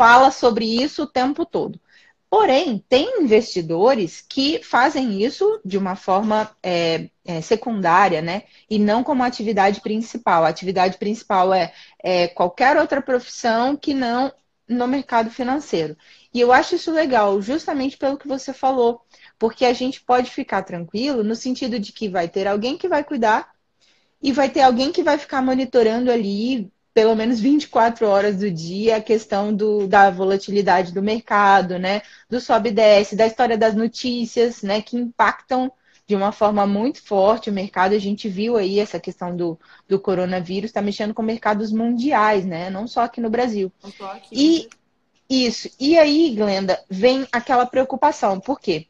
fala 0.00 0.30
sobre 0.30 0.64
isso 0.64 1.02
o 1.02 1.06
tempo 1.06 1.44
todo. 1.44 1.78
Porém, 2.30 2.82
tem 2.88 3.22
investidores 3.22 4.24
que 4.26 4.62
fazem 4.62 5.22
isso 5.22 5.60
de 5.62 5.76
uma 5.76 5.94
forma 5.94 6.50
é, 6.62 7.10
é, 7.22 7.42
secundária, 7.42 8.22
né? 8.22 8.44
E 8.70 8.78
não 8.78 9.04
como 9.04 9.22
atividade 9.22 9.82
principal. 9.82 10.42
A 10.44 10.48
atividade 10.48 10.96
principal 10.96 11.52
é, 11.52 11.74
é 12.02 12.28
qualquer 12.28 12.78
outra 12.78 13.02
profissão 13.02 13.76
que 13.76 13.92
não 13.92 14.32
no 14.66 14.88
mercado 14.88 15.30
financeiro. 15.30 15.94
E 16.32 16.40
eu 16.40 16.50
acho 16.50 16.76
isso 16.76 16.90
legal, 16.90 17.42
justamente 17.42 17.98
pelo 17.98 18.16
que 18.16 18.26
você 18.26 18.54
falou, 18.54 19.02
porque 19.38 19.66
a 19.66 19.74
gente 19.74 20.00
pode 20.00 20.30
ficar 20.30 20.62
tranquilo 20.62 21.22
no 21.22 21.36
sentido 21.36 21.78
de 21.78 21.92
que 21.92 22.08
vai 22.08 22.26
ter 22.26 22.46
alguém 22.46 22.78
que 22.78 22.88
vai 22.88 23.04
cuidar 23.04 23.50
e 24.22 24.32
vai 24.32 24.48
ter 24.48 24.62
alguém 24.62 24.92
que 24.92 25.02
vai 25.02 25.18
ficar 25.18 25.42
monitorando 25.42 26.10
ali 26.10 26.72
pelo 26.92 27.14
menos 27.14 27.40
24 27.40 28.06
horas 28.06 28.38
do 28.38 28.50
dia 28.50 28.96
a 28.96 29.00
questão 29.00 29.54
do, 29.54 29.86
da 29.86 30.10
volatilidade 30.10 30.92
do 30.92 31.02
mercado, 31.02 31.78
né? 31.78 32.02
Do 32.28 32.40
sobe 32.40 32.70
e 32.70 32.72
desce, 32.72 33.16
da 33.16 33.26
história 33.26 33.56
das 33.56 33.74
notícias, 33.74 34.62
né? 34.62 34.82
Que 34.82 34.96
impactam 34.96 35.70
de 36.06 36.16
uma 36.16 36.32
forma 36.32 36.66
muito 36.66 37.00
forte 37.02 37.50
o 37.50 37.52
mercado. 37.52 37.94
A 37.94 37.98
gente 37.98 38.28
viu 38.28 38.56
aí 38.56 38.80
essa 38.80 38.98
questão 38.98 39.36
do, 39.36 39.58
do 39.88 40.00
coronavírus, 40.00 40.70
está 40.70 40.82
mexendo 40.82 41.14
com 41.14 41.22
mercados 41.22 41.70
mundiais, 41.70 42.44
né? 42.44 42.68
Não 42.68 42.86
só 42.88 43.02
aqui 43.02 43.20
no 43.20 43.30
Brasil. 43.30 43.72
Aqui, 43.82 44.28
e 44.32 44.68
isso. 45.46 45.70
E 45.78 45.96
aí, 45.96 46.34
Glenda, 46.34 46.82
vem 46.90 47.26
aquela 47.30 47.64
preocupação. 47.64 48.40
Por 48.40 48.58
quê? 48.58 48.88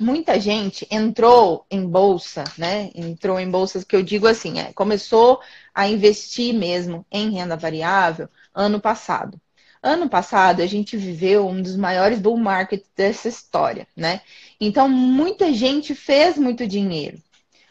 Muita 0.00 0.40
gente 0.40 0.86
entrou 0.90 1.66
em 1.70 1.86
bolsa, 1.86 2.44
né? 2.56 2.90
Entrou 2.94 3.38
em 3.38 3.50
bolsas 3.50 3.84
que 3.84 3.94
eu 3.94 4.02
digo 4.02 4.26
assim, 4.26 4.58
é, 4.58 4.72
começou 4.72 5.40
a 5.74 5.86
investir 5.86 6.54
mesmo 6.54 7.04
em 7.12 7.30
renda 7.30 7.54
variável 7.56 8.28
ano 8.54 8.80
passado. 8.80 9.38
Ano 9.82 10.08
passado 10.08 10.62
a 10.62 10.66
gente 10.66 10.96
viveu 10.96 11.46
um 11.46 11.60
dos 11.60 11.76
maiores 11.76 12.18
bull 12.18 12.38
markets 12.38 12.88
dessa 12.96 13.28
história, 13.28 13.86
né? 13.94 14.22
Então 14.58 14.88
muita 14.88 15.52
gente 15.52 15.94
fez 15.94 16.38
muito 16.38 16.66
dinheiro. 16.66 17.18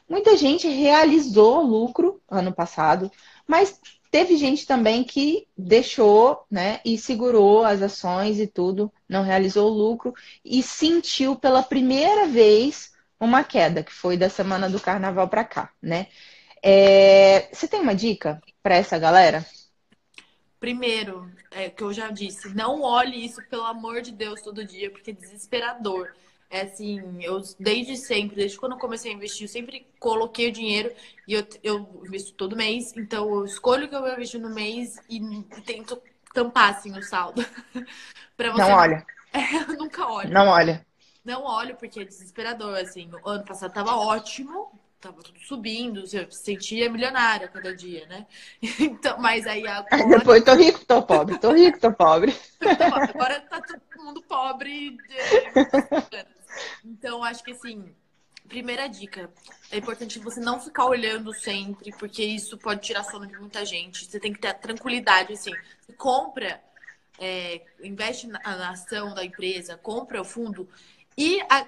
Muita 0.08 0.38
gente 0.38 0.68
realizou 0.68 1.62
lucro 1.62 2.22
ano 2.30 2.54
passado, 2.54 3.12
mas 3.48 3.80
Teve 4.12 4.38
gente 4.38 4.66
também 4.66 5.04
que 5.04 5.48
deixou, 5.56 6.44
né, 6.50 6.80
e 6.84 6.98
segurou 6.98 7.64
as 7.64 7.82
ações 7.82 8.40
e 8.40 8.48
tudo, 8.48 8.92
não 9.08 9.24
realizou 9.24 9.70
o 9.70 9.74
lucro 9.74 10.14
e 10.44 10.64
sentiu 10.64 11.36
pela 11.36 11.62
primeira 11.62 12.28
vez 12.28 12.92
uma 13.20 13.44
queda, 13.44 13.84
que 13.84 13.94
foi 13.94 14.18
da 14.18 14.30
semana 14.30 14.70
do 14.70 14.80
carnaval 14.80 15.28
para 15.28 15.44
cá, 15.44 15.72
né? 15.82 16.08
É... 16.64 17.50
Você 17.54 17.68
tem 17.68 17.80
uma 17.80 17.94
dica 17.94 18.42
para 18.64 18.76
essa 18.76 18.98
galera? 18.98 19.46
Primeiro, 20.60 21.32
é 21.52 21.70
que 21.70 21.84
eu 21.84 21.94
já 21.94 22.10
disse, 22.10 22.54
não 22.54 22.82
olhe 22.82 23.26
isso, 23.26 23.42
pelo 23.50 23.64
amor 23.64 24.02
de 24.02 24.12
Deus, 24.12 24.42
todo 24.42 24.66
dia, 24.66 24.90
porque 24.90 25.12
é 25.12 25.14
desesperador. 25.14 26.14
É 26.50 26.62
assim, 26.62 27.24
eu 27.24 27.40
desde 27.60 27.96
sempre, 27.96 28.36
desde 28.36 28.58
quando 28.58 28.72
eu 28.72 28.80
comecei 28.80 29.12
a 29.12 29.16
investir, 29.16 29.44
eu 29.44 29.48
sempre 29.48 29.88
coloquei 30.00 30.50
o 30.50 30.52
dinheiro 30.52 30.92
e 31.28 31.34
eu, 31.34 31.48
eu 31.62 32.04
investo 32.06 32.34
todo 32.34 32.56
mês. 32.56 32.92
Então 32.98 33.30
eu 33.36 33.46
escolho 33.46 33.86
o 33.86 33.90
que 33.90 33.96
eu 33.96 34.02
vou 34.02 34.12
investir 34.12 34.42
no 34.42 34.50
mês 34.50 34.98
e, 35.08 35.20
tento 35.64 36.02
tampar 36.34 36.72
assim 36.72 36.98
o 36.98 37.04
saldo. 37.04 37.46
para 38.36 38.52
você. 38.52 38.62
Não 38.62 38.72
olha. 38.72 39.06
É, 39.32 39.58
eu 39.58 39.78
nunca 39.78 40.08
olho. 40.08 40.34
Não 40.34 40.48
olha. 40.48 40.84
Não 41.24 41.44
olho 41.44 41.76
porque 41.76 42.00
é 42.00 42.04
desesperador, 42.04 42.76
assim. 42.80 43.12
O 43.24 43.30
ano 43.30 43.46
passado 43.46 43.72
tava 43.72 43.96
ótimo, 43.96 44.72
tava 45.00 45.22
tudo 45.22 45.40
subindo, 45.40 46.02
você 46.02 46.26
se 46.32 46.44
sentia 46.46 46.90
milionária 46.90 47.48
cada 47.48 47.76
dia, 47.76 48.08
né? 48.08 48.26
Então, 48.80 49.20
mas 49.20 49.46
aí 49.46 49.68
agora... 49.68 50.04
Depois 50.08 50.44
tô 50.44 50.56
rico, 50.56 50.84
tô 50.84 51.04
pobre, 51.04 51.38
tô 51.38 51.54
rico, 51.54 51.80
tô 51.80 51.94
pobre. 51.94 52.36
agora 52.60 53.40
tá 53.42 53.62
todo 53.62 54.04
mundo 54.04 54.24
pobre. 54.24 54.98
Então, 56.84 57.24
acho 57.24 57.44
que 57.44 57.52
assim, 57.52 57.94
primeira 58.50 58.88
dica, 58.88 59.30
é 59.72 59.78
importante 59.78 60.20
você 60.20 60.40
não 60.40 60.60
ficar 60.60 60.86
olhando 60.86 61.34
sempre, 61.34 61.92
porque 61.92 62.24
isso 62.24 62.58
pode 62.58 62.82
tirar 62.82 63.04
sono 63.04 63.28
de 63.28 63.38
muita 63.38 63.64
gente. 63.64 64.06
Você 64.06 64.20
tem 64.20 64.34
que 64.34 64.40
ter 64.40 64.54
tranquilidade, 64.56 65.34
assim. 65.34 65.54
Compra, 65.98 66.62
é, 67.20 67.62
investe 67.84 68.28
na, 68.28 68.40
na, 68.40 68.72
ação 68.72 69.14
da 69.14 69.24
empresa, 69.24 69.78
compra 69.78 70.22
o 70.22 70.26
fundo 70.26 70.68
e 71.18 71.40
a, 71.50 71.68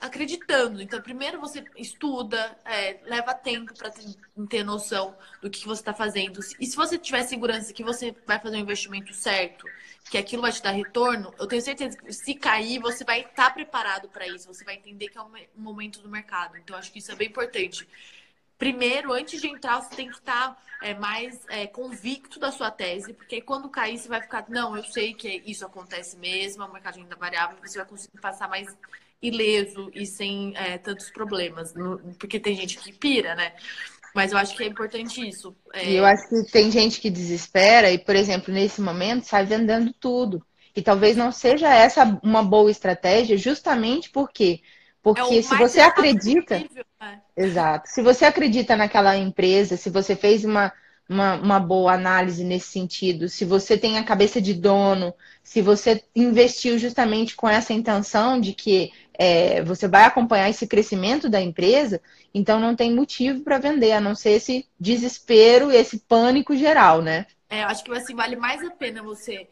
acreditando. 0.00 0.82
Então, 0.82 1.00
primeiro 1.00 1.40
você 1.40 1.64
estuda, 1.76 2.56
é, 2.64 2.98
leva 3.04 3.34
tempo 3.34 3.72
para 3.74 3.90
ter, 3.90 4.04
ter, 4.48 4.64
noção 4.64 5.16
do 5.40 5.50
que, 5.50 5.64
você 5.66 5.80
está 5.80 5.94
fazendo. 5.94 6.40
E 6.58 6.66
se 6.66 6.76
você 6.76 6.98
tiver 6.98 7.22
segurança 7.22 7.72
que 7.72 7.84
você 7.84 8.14
vai 8.26 8.40
fazer 8.40 8.56
o 8.56 8.60
investimento 8.60 9.14
certo, 9.14 9.66
que 10.10 10.18
aquilo 10.18 10.42
vai 10.42 10.52
te 10.52 10.62
dar 10.62 10.70
retorno, 10.70 11.32
eu 11.38 11.46
tenho 11.46 11.60
certeza 11.62 11.96
que 11.96 12.12
se 12.12 12.34
cair, 12.34 12.78
você 12.80 13.04
vai 13.04 13.20
estar 13.20 13.52
preparado 13.52 14.08
para 14.08 14.26
isso. 14.26 14.46
Você 14.46 14.64
vai 14.64 14.76
entender 14.76 15.08
que 15.08 15.18
é 15.18 15.22
um 15.22 15.30
momento 15.56 16.00
do 16.00 16.08
mercado. 16.08 16.56
Então, 16.56 16.76
acho 16.76 16.90
que 16.90 16.98
isso 16.98 17.12
é 17.12 17.14
bem 17.14 17.28
importante. 17.28 17.86
Primeiro, 18.58 19.12
antes 19.12 19.40
de 19.40 19.46
entrar, 19.46 19.80
você 19.80 19.94
tem 19.94 20.08
que 20.08 20.16
estar 20.16 20.50
tá, 20.50 20.62
é, 20.82 20.92
mais 20.94 21.46
é, 21.48 21.66
convicto 21.66 22.40
da 22.40 22.50
sua 22.50 22.70
tese, 22.70 23.12
porque 23.12 23.40
quando 23.40 23.68
cair, 23.68 23.98
você 23.98 24.08
vai 24.08 24.20
ficar, 24.20 24.46
não, 24.48 24.76
eu 24.76 24.82
sei 24.82 25.14
que 25.14 25.42
isso 25.46 25.64
acontece 25.64 26.16
mesmo, 26.16 26.64
é 26.64 26.66
um 26.66 26.72
mercado 26.72 26.94
de 26.94 27.00
renda 27.00 27.14
variável, 27.14 27.56
você 27.62 27.78
vai 27.78 27.86
conseguir 27.86 28.18
passar 28.20 28.48
mais 28.48 28.76
ileso 29.22 29.90
e 29.94 30.06
sem 30.06 30.56
é, 30.56 30.76
tantos 30.78 31.10
problemas, 31.10 31.72
porque 32.18 32.40
tem 32.40 32.56
gente 32.56 32.78
que 32.78 32.92
pira, 32.92 33.34
né? 33.36 33.54
Mas 34.14 34.32
eu 34.32 34.38
acho 34.38 34.56
que 34.56 34.62
é 34.62 34.66
importante 34.66 35.26
isso. 35.26 35.54
É... 35.72 35.90
E 35.90 35.96
eu 35.96 36.04
acho 36.04 36.28
que 36.28 36.50
tem 36.50 36.70
gente 36.70 37.00
que 37.00 37.10
desespera 37.10 37.90
e, 37.90 37.98
por 37.98 38.16
exemplo, 38.16 38.52
nesse 38.52 38.80
momento 38.80 39.24
sai 39.24 39.44
vendendo 39.44 39.92
tudo. 39.92 40.44
E 40.74 40.82
talvez 40.82 41.16
não 41.16 41.32
seja 41.32 41.72
essa 41.74 42.20
uma 42.22 42.42
boa 42.42 42.70
estratégia, 42.70 43.36
justamente 43.36 44.10
porque 44.10 44.60
porque 45.02 45.38
é 45.38 45.42
se 45.42 45.56
você 45.56 45.80
acredita, 45.80 46.60
possível, 46.60 46.84
né? 47.00 47.20
exato, 47.36 47.88
se 47.88 48.02
você 48.02 48.24
acredita 48.24 48.76
naquela 48.76 49.16
empresa, 49.16 49.76
se 49.76 49.88
você 49.88 50.14
fez 50.14 50.44
uma 50.44 50.72
uma, 51.08 51.34
uma 51.36 51.60
boa 51.60 51.94
análise 51.94 52.44
nesse 52.44 52.68
sentido, 52.68 53.28
se 53.28 53.44
você 53.44 53.78
tem 53.78 53.96
a 53.96 54.04
cabeça 54.04 54.40
de 54.40 54.52
dono, 54.52 55.14
se 55.42 55.62
você 55.62 56.04
investiu 56.14 56.78
justamente 56.78 57.34
com 57.34 57.48
essa 57.48 57.72
intenção 57.72 58.38
de 58.40 58.52
que 58.52 58.92
é, 59.14 59.62
você 59.62 59.88
vai 59.88 60.04
acompanhar 60.04 60.50
esse 60.50 60.66
crescimento 60.66 61.28
da 61.28 61.40
empresa, 61.40 62.00
então 62.34 62.60
não 62.60 62.76
tem 62.76 62.94
motivo 62.94 63.40
para 63.40 63.58
vender, 63.58 63.92
a 63.92 64.00
não 64.00 64.14
ser 64.14 64.32
esse 64.32 64.66
desespero, 64.78 65.72
esse 65.72 65.98
pânico 66.00 66.54
geral, 66.54 67.00
né? 67.00 67.26
É, 67.48 67.62
eu 67.62 67.68
acho 67.68 67.82
que 67.82 67.90
assim, 67.92 68.14
vale 68.14 68.36
mais 68.36 68.62
a 68.62 68.70
pena 68.70 69.02
você 69.02 69.48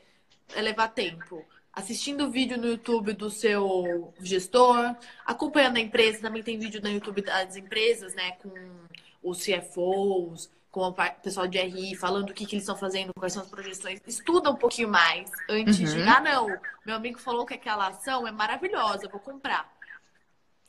levar 0.54 0.88
tempo 0.88 1.42
assistindo 1.76 2.25
o 2.25 2.30
vídeo 2.30 2.56
no 2.56 2.68
YouTube 2.68 3.12
do 3.12 3.28
seu 3.28 4.14
gestor, 4.18 4.96
acompanhando 5.26 5.76
a 5.76 5.80
empresa, 5.80 6.22
também 6.22 6.42
tem 6.42 6.58
vídeo 6.58 6.80
no 6.80 6.88
YouTube 6.88 7.20
das 7.20 7.54
empresas, 7.54 8.14
né, 8.14 8.32
com 8.42 8.50
os 9.22 9.44
CFOs, 9.44 10.50
com 10.76 10.83
o 10.83 10.92
pessoal 11.23 11.47
de 11.47 11.59
RI, 11.59 11.95
falando 11.95 12.28
o 12.28 12.35
que, 12.35 12.45
que 12.45 12.54
eles 12.54 12.64
estão 12.64 12.76
fazendo, 12.76 13.11
quais 13.14 13.33
são 13.33 13.42
as 13.42 13.49
projeções. 13.49 13.99
Estuda 14.06 14.50
um 14.50 14.56
pouquinho 14.56 14.90
mais 14.90 15.30
antes 15.49 15.78
uhum. 15.78 15.87
de, 15.87 16.02
ah, 16.02 16.21
não, 16.21 16.49
meu 16.85 16.97
amigo 16.97 17.18
falou 17.18 17.47
que 17.47 17.54
aquela 17.54 17.88
ação 17.88 18.28
é 18.28 18.30
maravilhosa, 18.30 19.09
vou 19.09 19.18
comprar. 19.18 19.75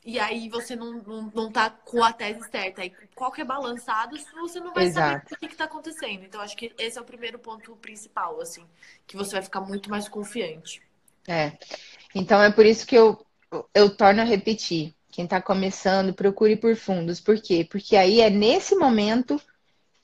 E 0.02 0.18
aí 0.18 0.48
você 0.48 0.74
não, 0.74 0.94
não, 1.02 1.32
não 1.34 1.52
tá 1.52 1.68
com 1.68 2.02
a 2.02 2.10
tese 2.10 2.40
certa. 2.50 2.80
Aí 2.80 2.90
qualquer 3.14 3.44
balançado, 3.44 4.16
você 4.40 4.58
não 4.58 4.72
vai 4.72 4.86
Exato. 4.86 5.28
saber 5.28 5.34
o 5.34 5.38
que, 5.40 5.46
está 5.52 5.64
acontecendo. 5.64 6.24
Então, 6.24 6.40
acho 6.40 6.56
que 6.56 6.72
esse 6.78 6.96
é 6.96 7.02
o 7.02 7.04
primeiro 7.04 7.38
ponto 7.38 7.76
principal, 7.76 8.40
assim, 8.40 8.64
que 9.06 9.14
você 9.14 9.32
vai 9.32 9.42
ficar 9.42 9.60
muito 9.60 9.90
mais 9.90 10.08
confiante. 10.08 10.80
É. 11.26 11.52
Então 12.14 12.42
é 12.42 12.50
por 12.50 12.64
isso 12.64 12.86
que 12.86 12.96
eu, 12.96 13.22
eu 13.74 13.94
torno 13.94 14.22
a 14.22 14.24
repetir. 14.24 14.94
Quem 15.10 15.26
está 15.26 15.42
começando, 15.42 16.14
procure 16.14 16.56
por 16.56 16.74
fundos. 16.76 17.20
Por 17.20 17.38
quê? 17.38 17.68
Porque 17.70 17.94
aí 17.94 18.22
é 18.22 18.30
nesse 18.30 18.74
momento 18.74 19.38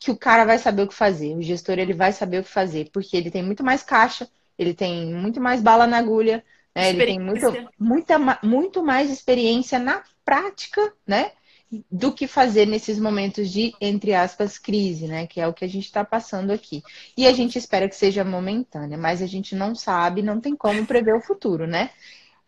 que 0.04 0.10
o 0.10 0.16
cara 0.16 0.44
vai 0.44 0.58
saber 0.58 0.82
o 0.82 0.86
que 0.88 0.94
fazer. 0.94 1.34
O 1.34 1.40
gestor 1.40 1.78
ele 1.78 1.94
vai 1.94 2.12
saber 2.12 2.40
o 2.40 2.44
que 2.44 2.50
fazer, 2.50 2.90
porque 2.92 3.16
ele 3.16 3.30
tem 3.30 3.42
muito 3.42 3.64
mais 3.64 3.82
caixa, 3.82 4.28
ele 4.58 4.74
tem 4.74 5.14
muito 5.14 5.40
mais 5.40 5.62
bala 5.62 5.86
na 5.86 5.96
agulha, 5.96 6.44
né? 6.74 6.90
ele 6.90 7.06
tem 7.06 7.18
muito, 7.18 7.70
muita, 7.78 8.18
muito 8.42 8.82
mais 8.82 9.10
experiência 9.10 9.78
na 9.78 10.02
prática, 10.22 10.92
né? 11.06 11.32
Do 11.90 12.12
que 12.12 12.26
fazer 12.26 12.66
nesses 12.66 12.98
momentos 12.98 13.50
de, 13.50 13.74
entre 13.80 14.12
aspas, 14.12 14.58
crise, 14.58 15.08
né? 15.08 15.26
Que 15.26 15.40
é 15.40 15.48
o 15.48 15.54
que 15.54 15.64
a 15.64 15.68
gente 15.68 15.86
está 15.86 16.04
passando 16.04 16.50
aqui. 16.50 16.82
E 17.16 17.26
a 17.26 17.32
gente 17.32 17.56
espera 17.56 17.88
que 17.88 17.96
seja 17.96 18.22
momentânea, 18.22 18.98
mas 18.98 19.22
a 19.22 19.26
gente 19.26 19.54
não 19.54 19.74
sabe, 19.74 20.20
não 20.20 20.38
tem 20.38 20.54
como 20.54 20.84
prever 20.84 21.14
o 21.14 21.22
futuro, 21.22 21.66
né? 21.66 21.88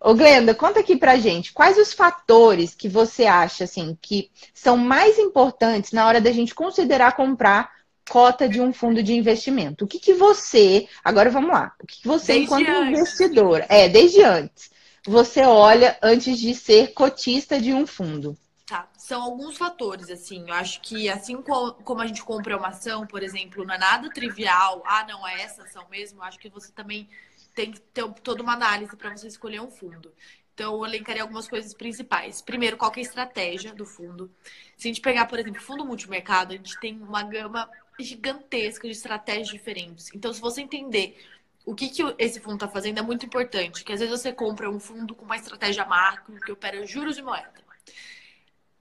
Ô, 0.00 0.14
Glenda, 0.14 0.54
conta 0.54 0.80
aqui 0.80 0.96
pra 0.96 1.16
gente, 1.16 1.52
quais 1.52 1.78
os 1.78 1.92
fatores 1.92 2.74
que 2.74 2.88
você 2.88 3.24
acha, 3.24 3.64
assim, 3.64 3.96
que 4.00 4.30
são 4.52 4.76
mais 4.76 5.18
importantes 5.18 5.92
na 5.92 6.06
hora 6.06 6.20
da 6.20 6.30
gente 6.30 6.54
considerar 6.54 7.16
comprar 7.16 7.72
cota 8.08 8.48
de 8.48 8.60
um 8.60 8.72
fundo 8.72 9.02
de 9.02 9.14
investimento? 9.14 9.84
O 9.84 9.88
que, 9.88 9.98
que 9.98 10.12
você, 10.12 10.86
agora 11.02 11.30
vamos 11.30 11.50
lá, 11.50 11.72
o 11.82 11.86
que, 11.86 12.02
que 12.02 12.08
você, 12.08 12.34
desde 12.34 12.44
enquanto 12.44 12.68
antes. 12.68 13.00
investidor, 13.00 13.64
é, 13.68 13.88
desde 13.88 14.22
antes, 14.22 14.70
você 15.06 15.42
olha 15.42 15.96
antes 16.02 16.38
de 16.38 16.54
ser 16.54 16.92
cotista 16.92 17.58
de 17.58 17.72
um 17.72 17.86
fundo? 17.86 18.36
Tá, 18.66 18.88
são 18.98 19.22
alguns 19.22 19.56
fatores, 19.56 20.10
assim. 20.10 20.44
Eu 20.48 20.54
acho 20.54 20.80
que 20.80 21.08
assim 21.08 21.40
como 21.40 22.00
a 22.00 22.06
gente 22.06 22.22
compra 22.24 22.56
uma 22.56 22.68
ação, 22.68 23.06
por 23.06 23.22
exemplo, 23.22 23.64
não 23.64 23.74
é 23.74 23.78
nada 23.78 24.10
trivial, 24.10 24.82
ah, 24.84 25.06
não, 25.08 25.26
é 25.26 25.40
essa 25.42 25.62
ação 25.62 25.86
mesmo, 25.88 26.18
eu 26.18 26.24
acho 26.24 26.38
que 26.38 26.48
você 26.48 26.72
também 26.72 27.08
tem 27.56 27.72
que 27.72 27.80
ter 27.80 28.06
toda 28.22 28.42
uma 28.42 28.52
análise 28.52 28.94
para 28.94 29.16
você 29.16 29.26
escolher 29.26 29.60
um 29.60 29.70
fundo. 29.70 30.12
Então, 30.54 30.74
eu 30.74 30.86
elencaria 30.86 31.22
algumas 31.22 31.48
coisas 31.48 31.74
principais. 31.74 32.40
Primeiro, 32.42 32.76
qual 32.76 32.92
é 32.94 32.98
a 32.98 33.02
estratégia 33.02 33.74
do 33.74 33.84
fundo? 33.84 34.30
Se 34.76 34.86
a 34.86 34.90
gente 34.90 35.00
pegar, 35.00 35.26
por 35.26 35.38
exemplo, 35.38 35.60
fundo 35.60 35.84
multimercado, 35.84 36.52
a 36.52 36.56
gente 36.56 36.78
tem 36.78 37.00
uma 37.00 37.22
gama 37.22 37.68
gigantesca 37.98 38.86
de 38.86 38.92
estratégias 38.92 39.48
diferentes. 39.48 40.10
Então, 40.14 40.32
se 40.32 40.40
você 40.40 40.60
entender 40.60 41.18
o 41.64 41.74
que, 41.74 41.88
que 41.88 42.02
esse 42.18 42.40
fundo 42.40 42.56
está 42.56 42.68
fazendo, 42.68 42.98
é 42.98 43.02
muito 43.02 43.24
importante. 43.24 43.82
Que 43.84 43.92
às 43.92 44.00
vezes 44.00 44.20
você 44.20 44.32
compra 44.32 44.70
um 44.70 44.78
fundo 44.78 45.14
com 45.14 45.24
uma 45.24 45.36
estratégia 45.36 45.84
macro, 45.84 46.38
que 46.40 46.52
opera 46.52 46.86
juros 46.86 47.16
de 47.16 47.22
moeda. 47.22 47.64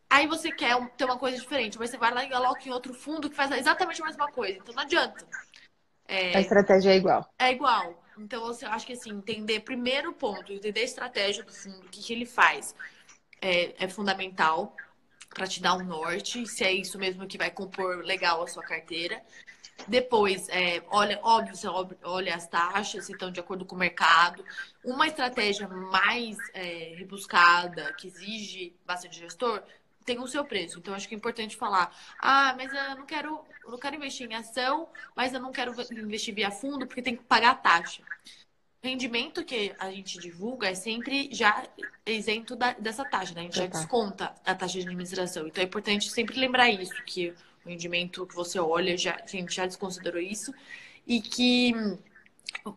Aí 0.09 0.27
você 0.27 0.51
quer 0.51 0.77
ter 0.97 1.05
uma 1.05 1.17
coisa 1.17 1.37
diferente, 1.37 1.79
mas 1.79 1.89
você 1.89 1.97
vai 1.97 2.13
lá 2.13 2.23
e 2.23 2.33
aloca 2.33 2.67
em 2.67 2.71
outro 2.71 2.93
fundo 2.93 3.29
que 3.29 3.35
faz 3.35 3.51
exatamente 3.51 4.01
a 4.01 4.05
mesma 4.05 4.31
coisa. 4.31 4.59
Então, 4.59 4.75
não 4.75 4.83
adianta. 4.83 5.25
É, 6.07 6.37
a 6.37 6.41
estratégia 6.41 6.91
é 6.91 6.97
igual. 6.97 7.33
É 7.39 7.51
igual. 7.51 8.04
Então, 8.17 8.45
eu 8.45 8.69
acho 8.69 8.85
que 8.85 8.93
assim, 8.93 9.11
entender 9.11 9.61
primeiro 9.61 10.13
ponto, 10.13 10.51
entender 10.51 10.81
a 10.81 10.83
estratégia 10.83 11.43
do 11.43 11.53
fundo, 11.53 11.85
o 11.85 11.89
que, 11.89 12.01
que 12.01 12.13
ele 12.13 12.25
faz, 12.25 12.73
é, 13.41 13.83
é 13.83 13.87
fundamental 13.87 14.75
para 15.29 15.47
te 15.47 15.61
dar 15.61 15.75
um 15.75 15.83
norte, 15.83 16.47
se 16.47 16.63
é 16.63 16.71
isso 16.71 16.97
mesmo 16.97 17.27
que 17.27 17.37
vai 17.37 17.51
compor 17.51 17.97
legal 18.05 18.41
a 18.41 18.47
sua 18.47 18.63
carteira. 18.63 19.21
Depois, 19.87 20.47
é, 20.47 20.81
olha, 20.87 21.19
óbvio, 21.21 21.55
você 21.55 21.67
olha 22.03 22.33
as 22.33 22.47
taxas, 22.47 23.05
se 23.05 23.11
estão 23.11 23.29
de 23.29 23.41
acordo 23.41 23.65
com 23.65 23.75
o 23.75 23.79
mercado. 23.79 24.43
Uma 24.83 25.07
estratégia 25.07 25.67
mais 25.67 26.37
é, 26.53 26.95
rebuscada, 26.95 27.93
que 27.93 28.07
exige 28.07 28.73
bastante 28.85 29.19
gestor, 29.19 29.61
tem 30.05 30.19
o 30.19 30.27
seu 30.27 30.45
preço. 30.45 30.79
Então, 30.79 30.93
acho 30.93 31.07
que 31.07 31.15
é 31.15 31.17
importante 31.17 31.57
falar: 31.57 31.93
ah, 32.19 32.53
mas 32.55 32.71
eu 32.71 32.95
não 32.95 33.05
quero, 33.05 33.43
eu 33.63 33.71
não 33.71 33.77
quero 33.77 33.95
investir 33.95 34.29
em 34.29 34.35
ação, 34.35 34.87
mas 35.15 35.33
eu 35.33 35.39
não 35.39 35.51
quero 35.51 35.73
investir 35.91 36.33
via 36.33 36.51
fundo 36.51 36.85
porque 36.85 37.01
tem 37.01 37.15
que 37.15 37.23
pagar 37.23 37.51
a 37.51 37.55
taxa. 37.55 38.03
O 38.83 38.87
rendimento 38.87 39.43
que 39.43 39.73
a 39.79 39.89
gente 39.89 40.19
divulga 40.19 40.69
é 40.69 40.75
sempre 40.75 41.27
já 41.31 41.67
isento 42.05 42.55
da, 42.55 42.73
dessa 42.73 43.03
taxa, 43.03 43.33
né? 43.33 43.41
A 43.41 43.43
gente 43.45 43.57
já 43.57 43.65
desconta 43.65 44.35
a 44.45 44.53
taxa 44.53 44.73
de 44.73 44.81
administração. 44.81 45.47
Então, 45.47 45.63
é 45.63 45.65
importante 45.65 46.09
sempre 46.11 46.39
lembrar 46.39 46.69
isso, 46.69 46.93
que 47.03 47.33
o 47.65 47.69
rendimento 47.69 48.27
que 48.27 48.35
você 48.35 48.59
olha, 48.59 48.95
já, 48.95 49.15
a 49.15 49.25
gente 49.25 49.55
já 49.55 49.65
desconsiderou 49.65 50.21
isso, 50.21 50.53
e 51.07 51.19
que 51.19 51.73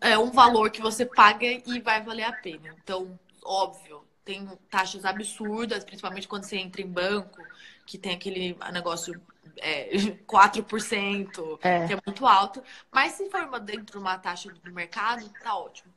é 0.01 0.19
um 0.19 0.31
valor 0.31 0.71
que 0.71 0.81
você 0.81 1.05
paga 1.05 1.47
e 1.47 1.81
vai 1.81 2.03
valer 2.03 2.25
a 2.25 2.33
pena. 2.33 2.75
Então, 2.83 3.19
óbvio, 3.45 4.03
tem 4.29 4.47
taxas 4.71 5.07
absurdas, 5.07 5.83
principalmente 5.85 6.29
quando 6.29 6.45
você 6.45 6.59
entra 6.59 6.83
em 6.83 6.87
banco, 6.87 7.43
que 7.87 7.97
tem 7.97 8.13
aquele 8.13 8.55
negócio 8.71 9.19
é, 9.57 9.89
4%, 10.29 11.59
é. 11.63 11.87
que 11.87 11.93
é 11.95 11.99
muito 12.07 12.27
alto. 12.27 12.63
Mas 12.93 13.13
se 13.13 13.31
for 13.31 13.59
dentro 13.59 13.93
de 13.93 13.97
uma 13.97 14.19
taxa 14.19 14.53
do 14.53 14.71
mercado, 14.71 15.27
tá 15.43 15.57
ótimo. 15.57 15.95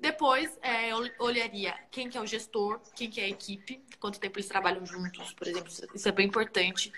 Depois, 0.00 0.58
é, 0.60 0.90
eu 0.90 1.08
olharia 1.20 1.72
quem 1.92 2.10
que 2.10 2.18
é 2.18 2.20
o 2.20 2.26
gestor, 2.26 2.80
quem 2.96 3.08
que 3.08 3.20
é 3.20 3.26
a 3.26 3.28
equipe, 3.28 3.80
quanto 4.00 4.18
tempo 4.18 4.36
eles 4.36 4.48
trabalham 4.48 4.84
juntos, 4.84 5.32
por 5.32 5.46
exemplo. 5.46 5.70
Isso 5.94 6.08
é 6.08 6.12
bem 6.12 6.26
importante. 6.26 6.92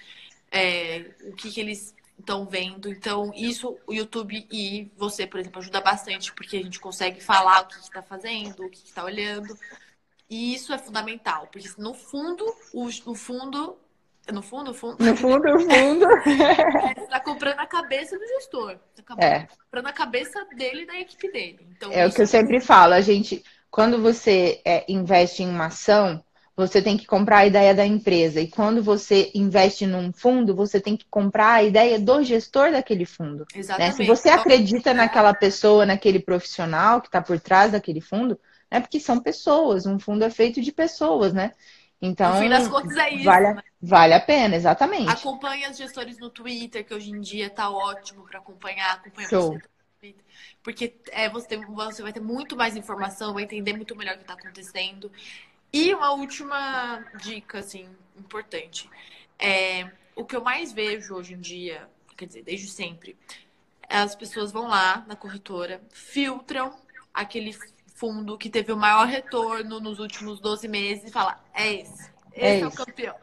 É, 0.51 1.11
o 1.25 1.35
que, 1.35 1.51
que 1.51 1.61
eles 1.61 1.95
estão 2.19 2.47
vendo. 2.47 2.89
Então, 2.89 3.31
isso 3.35 3.77
o 3.87 3.93
YouTube 3.93 4.49
e 4.51 4.91
você, 4.97 5.27
por 5.27 5.39
exemplo, 5.39 5.59
ajuda 5.59 5.83
bastante, 5.83 6.33
porque 6.33 6.57
a 6.57 6.63
gente 6.63 6.81
consegue 6.81 7.21
falar 7.21 7.61
o 7.61 7.67
que 7.67 7.75
está 7.75 8.01
fazendo, 8.01 8.65
o 8.65 8.71
que 8.71 8.87
está 8.87 9.05
olhando. 9.05 9.55
E 10.29 10.55
isso 10.55 10.73
é 10.73 10.79
fundamental, 10.79 11.49
porque 11.53 11.69
no 11.79 11.95
fundo, 11.95 12.45
o, 12.73 12.89
no 13.07 13.15
fundo, 13.15 13.79
no 14.33 14.43
fundo, 14.43 14.75
fundo. 14.75 14.97
No 14.99 15.17
fundo, 15.17 15.45
no 15.45 15.61
fundo. 15.61 16.05
é, 16.05 16.95
você 16.95 17.01
está 17.03 17.21
comprando 17.21 17.61
a 17.61 17.67
cabeça 17.67 18.19
do 18.19 18.27
gestor. 18.27 18.77
Você 18.95 19.03
tá 19.03 19.15
é. 19.19 19.47
comprando 19.65 19.87
a 19.87 19.93
cabeça 19.93 20.45
dele 20.57 20.83
e 20.83 20.87
da 20.87 20.99
equipe 20.99 21.31
dele. 21.31 21.67
Então, 21.77 21.93
é 21.93 22.07
o 22.07 22.13
que 22.13 22.23
eu 22.23 22.27
sempre 22.27 22.61
falo, 22.61 22.95
a 22.95 23.01
gente, 23.01 23.45
quando 23.71 24.03
você 24.03 24.61
é, 24.65 24.85
investe 24.89 25.45
em 25.45 25.49
uma 25.49 25.67
ação, 25.67 26.25
você 26.57 26.81
tem 26.81 26.97
que 26.97 27.07
comprar 27.07 27.39
a 27.39 27.47
ideia 27.47 27.75
da 27.75 27.87
empresa. 27.87 28.41
E 28.41 28.49
quando 28.49 28.83
você 28.83 29.31
investe 29.35 29.87
num 29.87 30.11
fundo, 30.11 30.57
você 30.57 30.81
tem 30.81 30.97
que 30.97 31.05
comprar 31.09 31.53
a 31.53 31.63
ideia 31.63 31.99
do 32.01 32.23
gestor 32.23 32.73
daquele 32.73 33.05
fundo. 33.05 33.47
Exatamente. 33.55 33.91
Né? 33.91 33.97
Se 33.97 34.07
você 34.07 34.29
então, 34.29 34.41
acredita 34.41 34.95
naquela 34.95 35.35
pessoa, 35.35 35.85
naquele 35.85 36.19
profissional 36.19 37.01
que 37.01 37.09
está 37.09 37.21
por 37.21 37.39
trás 37.39 37.73
daquele 37.73 38.01
fundo, 38.01 38.41
né? 38.71 38.81
Porque 38.81 39.01
são 39.01 39.21
pessoas, 39.21 39.87
um 39.87 39.99
fundo 39.99 40.25
é 40.25 40.31
feito 40.31 40.61
de 40.61 40.73
pessoas, 40.73 41.33
né? 41.33 41.53
Então, 42.01 42.35
no 42.35 42.41
fim 42.41 42.49
das 42.49 42.69
contas 42.69 42.97
é 42.97 43.15
isso. 43.15 43.25
Vale, 43.25 43.55
né? 43.55 43.63
vale 43.81 44.15
a 44.15 44.21
pena, 44.21 44.55
exatamente. 44.55 45.11
Acompanhe 45.11 45.69
os 45.69 45.77
gestores 45.77 46.19
no 46.19 46.29
Twitter, 46.29 46.85
que 46.85 46.93
hoje 46.93 47.11
em 47.11 47.21
dia 47.21 47.49
tá 47.49 47.71
ótimo 47.71 48.25
para 48.25 48.39
acompanhar, 48.39 48.97
acompanhar 48.97 49.29
Show. 49.29 49.59
Porque 50.63 50.95
é, 51.11 51.29
você, 51.29 51.49
tem, 51.49 51.65
você 51.65 52.03
vai 52.03 52.13
ter 52.13 52.21
muito 52.21 52.57
mais 52.57 52.77
informação, 52.77 53.33
vai 53.33 53.45
entender 53.45 53.73
muito 53.73 53.97
melhor 53.97 54.15
o 54.15 54.19
que 54.19 54.25
está 54.25 54.35
acontecendo. 54.35 55.11
E 55.73 55.93
uma 55.95 56.13
última 56.13 57.05
dica, 57.23 57.61
assim, 57.61 57.89
importante. 58.17 58.91
É, 59.39 59.91
o 60.15 60.25
que 60.25 60.37
eu 60.37 60.43
mais 60.43 60.73
vejo 60.73 61.15
hoje 61.15 61.35
em 61.35 61.41
dia, 61.41 61.89
quer 62.17 62.27
dizer, 62.27 62.43
desde 62.43 62.69
sempre, 62.69 63.17
as 63.89 64.15
pessoas 64.15 64.53
vão 64.53 64.67
lá 64.69 65.05
na 65.07 65.17
corretora, 65.17 65.81
filtram 65.91 66.77
aquele 67.13 67.57
fundo 67.97 68.39
que 68.39 68.49
teve 68.49 68.73
o 68.73 68.77
maior 68.77 69.07
retorno 69.07 69.81
nos 69.81 69.99
últimos 69.99 70.39
12 70.39 70.69
meses 70.69 71.05
e 71.09 71.13
fala: 71.13 71.43
é 71.53 71.75
esse, 71.75 72.11
esse 72.33 72.45
é, 72.45 72.61
é 72.61 72.67
o 72.67 72.71
campeão. 72.71 73.17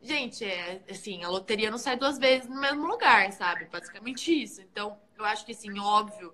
Gente, 0.00 0.44
é 0.44 0.80
assim, 0.88 1.24
a 1.24 1.28
loteria 1.28 1.70
não 1.70 1.78
sai 1.78 1.96
duas 1.96 2.18
vezes 2.18 2.48
no 2.48 2.60
mesmo 2.60 2.86
lugar, 2.86 3.32
sabe? 3.32 3.64
Basicamente 3.66 4.30
isso. 4.30 4.60
Então, 4.60 4.96
eu 5.18 5.24
acho 5.24 5.44
que 5.44 5.52
assim, 5.52 5.76
óbvio, 5.80 6.32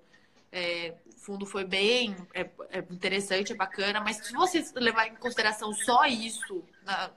é, 0.52 0.94
o 1.06 1.18
fundo 1.18 1.46
foi 1.46 1.64
bem, 1.64 2.14
é, 2.34 2.42
é, 2.70 2.78
interessante, 2.90 3.52
é 3.52 3.56
bacana, 3.56 4.00
mas 4.00 4.18
se 4.18 4.32
você 4.34 4.62
levar 4.76 5.06
em 5.06 5.16
consideração 5.16 5.72
só 5.72 6.04
isso 6.04 6.62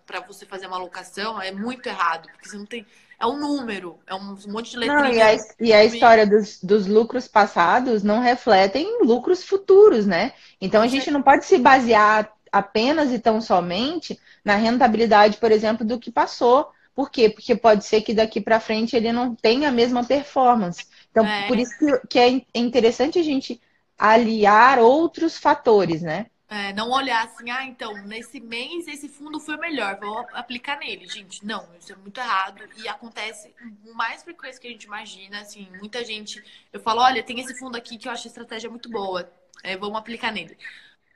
para 0.05 0.21
você 0.21 0.45
fazer 0.45 0.67
uma 0.67 0.77
alocação, 0.77 1.41
é 1.41 1.51
muito 1.51 1.87
errado, 1.87 2.29
porque 2.31 2.47
você 2.47 2.57
não 2.57 2.65
tem 2.65 2.85
é 3.19 3.25
um 3.25 3.37
número, 3.37 3.97
é 4.05 4.13
um 4.13 4.37
monte 4.47 4.71
de 4.71 4.77
letrinhas. 4.77 5.03
Não, 5.03 5.11
e, 5.11 5.21
a, 5.21 5.37
e 5.59 5.73
a 5.73 5.85
história 5.85 6.25
dos, 6.25 6.61
dos, 6.61 6.85
lucros 6.85 7.27
passados 7.27 8.03
não 8.03 8.19
refletem 8.19 9.03
lucros 9.03 9.43
futuros, 9.43 10.05
né? 10.05 10.33
Então 10.61 10.83
a 10.83 10.87
gente 10.87 11.09
não 11.09 11.23
pode 11.23 11.45
se 11.45 11.57
basear 11.57 12.31
apenas 12.51 13.11
e 13.11 13.19
tão 13.19 13.41
somente 13.41 14.19
na 14.45 14.55
rentabilidade, 14.55 15.37
por 15.37 15.51
exemplo, 15.51 15.85
do 15.85 15.99
que 15.99 16.11
passou. 16.11 16.69
Por 16.93 17.09
quê? 17.09 17.29
Porque 17.29 17.55
pode 17.55 17.85
ser 17.85 18.01
que 18.01 18.13
daqui 18.13 18.39
para 18.39 18.59
frente 18.59 18.95
ele 18.95 19.11
não 19.11 19.35
tenha 19.35 19.69
a 19.69 19.71
mesma 19.71 20.03
performance. 20.03 20.85
Então, 21.11 21.25
é. 21.25 21.47
por 21.47 21.57
isso 21.57 21.73
que 22.09 22.19
é 22.19 22.41
interessante 22.53 23.19
a 23.19 23.23
gente 23.23 23.59
aliar 23.97 24.79
outros 24.79 25.37
fatores, 25.37 26.01
né? 26.01 26.27
É, 26.49 26.71
não 26.71 26.89
olhar 26.91 27.25
assim, 27.25 27.49
ah, 27.49 27.65
então, 27.65 27.93
nesse 28.05 28.39
mês 28.39 28.87
esse 28.87 29.09
fundo 29.09 29.37
foi 29.37 29.57
melhor, 29.57 29.99
vou 29.99 30.25
aplicar 30.31 30.79
nele. 30.79 31.05
Gente, 31.05 31.45
não, 31.45 31.67
isso 31.77 31.91
é 31.91 31.95
muito 31.97 32.17
errado. 32.19 32.63
E 32.77 32.87
acontece 32.87 33.53
mais 33.93 34.23
frequência 34.23 34.61
que 34.61 34.67
a 34.67 34.71
gente 34.71 34.85
imagina, 34.85 35.41
assim, 35.41 35.67
muita 35.77 36.05
gente. 36.05 36.41
Eu 36.71 36.79
falo, 36.79 37.01
olha, 37.01 37.21
tem 37.21 37.39
esse 37.41 37.57
fundo 37.59 37.75
aqui 37.75 37.97
que 37.97 38.07
eu 38.07 38.11
acho 38.13 38.27
a 38.27 38.29
estratégia 38.29 38.69
muito 38.69 38.89
boa. 38.89 39.29
É, 39.61 39.75
vamos 39.75 39.97
aplicar 39.97 40.31
nele. 40.31 40.57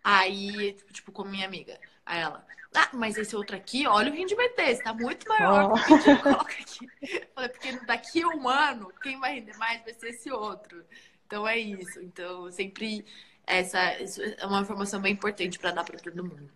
Aí, 0.03 0.73
tipo, 0.91 1.11
com 1.11 1.23
minha 1.23 1.45
amiga, 1.45 1.79
aí 2.05 2.19
ela, 2.19 2.45
ah, 2.73 2.89
mas 2.93 3.17
esse 3.17 3.35
outro 3.35 3.55
aqui, 3.55 3.85
olha 3.85 4.11
o 4.11 4.15
rendimento 4.15 4.55
desse, 4.55 4.83
tá 4.83 4.93
muito 4.93 5.27
maior. 5.29 5.71
Oh. 5.71 5.97
Que 5.97 6.15
coloca 6.17 6.53
aqui. 6.53 6.89
Falei, 7.35 7.49
porque 7.49 7.71
daqui 7.85 8.21
a 8.23 8.27
um 8.27 8.49
ano, 8.49 8.91
quem 9.01 9.19
vai 9.19 9.35
render 9.35 9.57
mais 9.57 9.81
vai 9.83 9.93
ser 9.93 10.09
esse 10.09 10.31
outro. 10.31 10.83
Então 11.25 11.47
é 11.47 11.57
isso. 11.57 12.01
Então, 12.01 12.49
sempre 12.51 13.05
essa 13.51 13.77
é 13.79 14.45
uma 14.45 14.61
informação 14.61 15.01
bem 15.01 15.13
importante 15.13 15.59
para 15.59 15.71
dar 15.71 15.83
para 15.83 15.99
todo 15.99 16.23
mundo. 16.23 16.49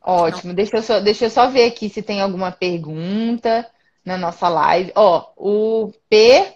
Ótimo. 0.00 0.52
Deixa 0.52 0.76
eu, 0.76 0.82
só, 0.82 1.00
deixa 1.00 1.26
eu 1.26 1.30
só 1.30 1.48
ver 1.48 1.64
aqui 1.64 1.88
se 1.88 2.02
tem 2.02 2.20
alguma 2.20 2.50
pergunta 2.50 3.68
na 4.04 4.18
nossa 4.18 4.48
live. 4.48 4.92
Ó, 4.94 5.30
o 5.36 5.92
P. 6.08 6.54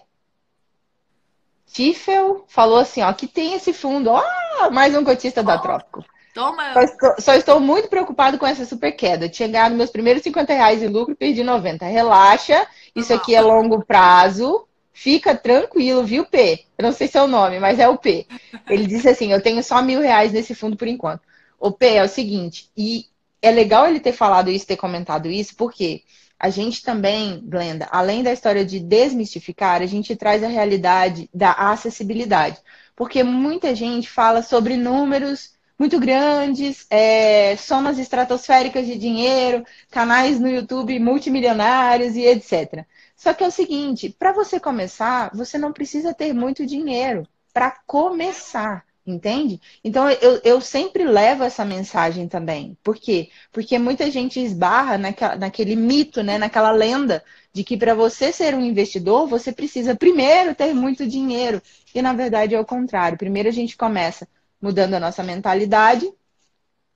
Tiffel 1.73 2.45
falou 2.49 2.79
assim, 2.79 3.03
ó, 3.03 3.13
que 3.13 3.27
tem 3.27 3.55
esse 3.55 3.73
fundo. 3.73 4.11
Ó, 4.11 4.71
mais 4.71 4.97
um 4.97 5.05
cotista 5.05 5.41
oh, 5.41 5.45
da 5.45 5.59
Trópico. 5.59 6.05
Toma. 6.35 6.75
Só 6.75 6.81
estou, 6.83 7.15
só 7.19 7.35
estou, 7.35 7.61
muito 7.61 7.89
preocupado 7.89 8.39
com 8.39 8.47
essa 8.47 8.67
super 8.67 8.93
queda. 8.93 9.29
Tinha 9.29 9.49
ganhado 9.49 9.75
meus 9.75 9.91
primeiros 9.91 10.23
50 10.23 10.53
reais 10.53 10.83
em 10.83 10.89
lucro 10.89 11.13
e 11.13 11.17
perdi 11.17 11.43
90. 11.43 11.87
Relaxa, 11.87 12.67
isso 12.95 13.15
aqui 13.15 13.35
é 13.35 13.41
longo 13.41 13.85
prazo. 13.85 14.67
Fica 14.99 15.37
tranquilo, 15.37 16.03
viu, 16.03 16.25
P? 16.25 16.65
Eu 16.79 16.83
não 16.85 16.91
sei 16.91 17.07
seu 17.07 17.25
é 17.25 17.27
nome, 17.27 17.61
mas 17.61 17.79
é 17.79 17.87
o 17.87 17.99
P. 17.99 18.27
Ele 18.67 18.87
disse 18.87 19.07
assim: 19.07 19.31
eu 19.31 19.43
tenho 19.43 19.63
só 19.63 19.83
mil 19.83 20.01
reais 20.01 20.33
nesse 20.33 20.55
fundo 20.55 20.75
por 20.75 20.89
enquanto. 20.89 21.21
O 21.61 21.71
P 21.71 21.87
é 21.97 22.03
o 22.03 22.09
seguinte, 22.09 22.71
e 22.75 23.05
é 23.43 23.51
legal 23.51 23.87
ele 23.87 24.01
ter 24.01 24.13
falado 24.13 24.51
isso, 24.51 24.67
ter 24.67 24.79
comentado 24.79 25.29
isso, 25.29 25.55
porque 25.55 26.03
a 26.39 26.49
gente 26.49 26.83
também, 26.83 27.43
Glenda, 27.45 27.87
além 27.91 28.23
da 28.23 28.33
história 28.33 28.65
de 28.65 28.81
desmistificar, 28.81 29.83
a 29.83 29.87
gente 29.87 30.17
traz 30.17 30.43
a 30.43 30.49
realidade 30.49 31.29
da 31.33 31.53
acessibilidade. 31.53 32.59
Porque 32.97 33.23
muita 33.23 33.75
gente 33.75 34.09
fala 34.09 34.43
sobre 34.43 34.79
números 34.79 35.56
muito 35.79 36.01
grandes, 36.01 36.87
é, 36.91 37.57
somas 37.57 37.99
estratosféricas 37.99 38.87
de 38.87 38.97
dinheiro, 38.97 39.65
canais 39.91 40.41
no 40.41 40.49
YouTube 40.49 40.99
multimilionários 40.99 42.17
e 42.17 42.23
etc. 42.23 42.85
Só 43.17 43.33
que 43.35 43.45
é 43.45 43.47
o 43.47 43.51
seguinte, 43.51 44.15
para 44.19 44.33
você 44.33 44.59
começar, 44.61 45.31
você 45.35 45.59
não 45.59 45.73
precisa 45.73 46.15
ter 46.15 46.33
muito 46.33 46.67
dinheiro 46.67 47.27
para 47.53 47.71
começar, 47.87 48.85
entende? 49.07 49.61
Então 49.83 50.11
eu, 50.11 50.41
eu 50.45 50.61
sempre 50.61 51.05
levo 51.05 51.45
essa 51.45 51.65
mensagem 51.65 52.29
também. 52.29 52.77
Por 52.83 52.97
quê? 52.97 53.31
Porque 53.53 53.79
muita 53.79 54.11
gente 54.11 54.41
esbarra 54.41 54.99
naquela, 54.99 55.37
naquele 55.37 55.77
mito, 55.77 56.23
né, 56.23 56.39
naquela 56.39 56.71
lenda 56.71 57.25
de 57.53 57.65
que 57.65 57.77
para 57.77 57.95
você 57.95 58.33
ser 58.33 58.55
um 58.55 58.61
investidor, 58.61 59.27
você 59.27 59.53
precisa 59.53 59.97
primeiro 59.97 60.55
ter 60.55 60.75
muito 60.75 61.07
dinheiro. 61.07 61.63
E 61.95 62.03
na 62.03 62.13
verdade 62.13 62.55
é 62.55 62.61
o 62.61 62.65
contrário. 62.67 63.17
Primeiro 63.17 63.49
a 63.49 63.53
gente 63.53 63.77
começa 63.77 64.29
mudando 64.61 64.95
a 64.95 65.01
nossa 65.01 65.23
mentalidade, 65.23 66.11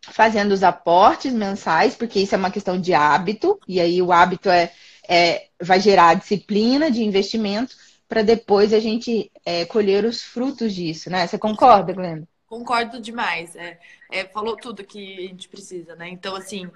fazendo 0.03 0.53
os 0.53 0.62
aportes 0.62 1.33
mensais, 1.33 1.94
porque 1.94 2.20
isso 2.20 2.35
é 2.35 2.38
uma 2.38 2.51
questão 2.51 2.81
de 2.81 2.94
hábito, 2.94 3.61
e 3.68 3.81
aí 3.81 4.01
o 4.01 4.12
hábito 4.12 4.49
é 4.49 4.73
é, 5.11 5.49
vai 5.61 5.81
gerar 5.81 6.14
disciplina 6.14 6.88
de 6.88 7.03
investimento. 7.03 7.77
para 8.09 8.23
depois 8.23 8.73
a 8.73 8.81
gente 8.81 9.31
é, 9.44 9.64
colher 9.64 10.05
os 10.05 10.20
frutos 10.20 10.75
disso, 10.75 11.09
né? 11.09 11.29
Você 11.29 11.38
concorda, 11.38 11.92
Glenda? 11.92 12.27
Concordo 12.44 13.01
demais. 13.01 13.55
É, 13.55 13.79
é, 14.11 14.25
falou 14.25 14.57
tudo 14.57 14.83
que 14.83 15.18
a 15.18 15.29
gente 15.29 15.49
precisa, 15.49 15.94
né? 15.94 16.09
Então, 16.09 16.35
assim, 16.35 16.68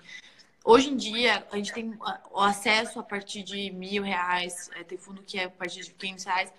hoje 0.65 0.91
em 0.91 0.97
dia 0.97 1.45
a 1.51 1.57
gente 1.57 1.73
tem 1.73 1.93
o 2.31 2.41
acesso 2.41 3.01
a 3.01 3.03
partir 3.03 3.43
de 3.43 3.69
mil 3.73 4.05
reais, 4.05 4.71
é, 4.77 4.85
tem 4.85 4.97
fundo 4.97 5.25
que 5.25 5.37
é 5.37 5.45
a 5.45 5.51
partir 5.51 5.83
de 5.83 5.91
500 5.91 6.25
reais. 6.25 6.53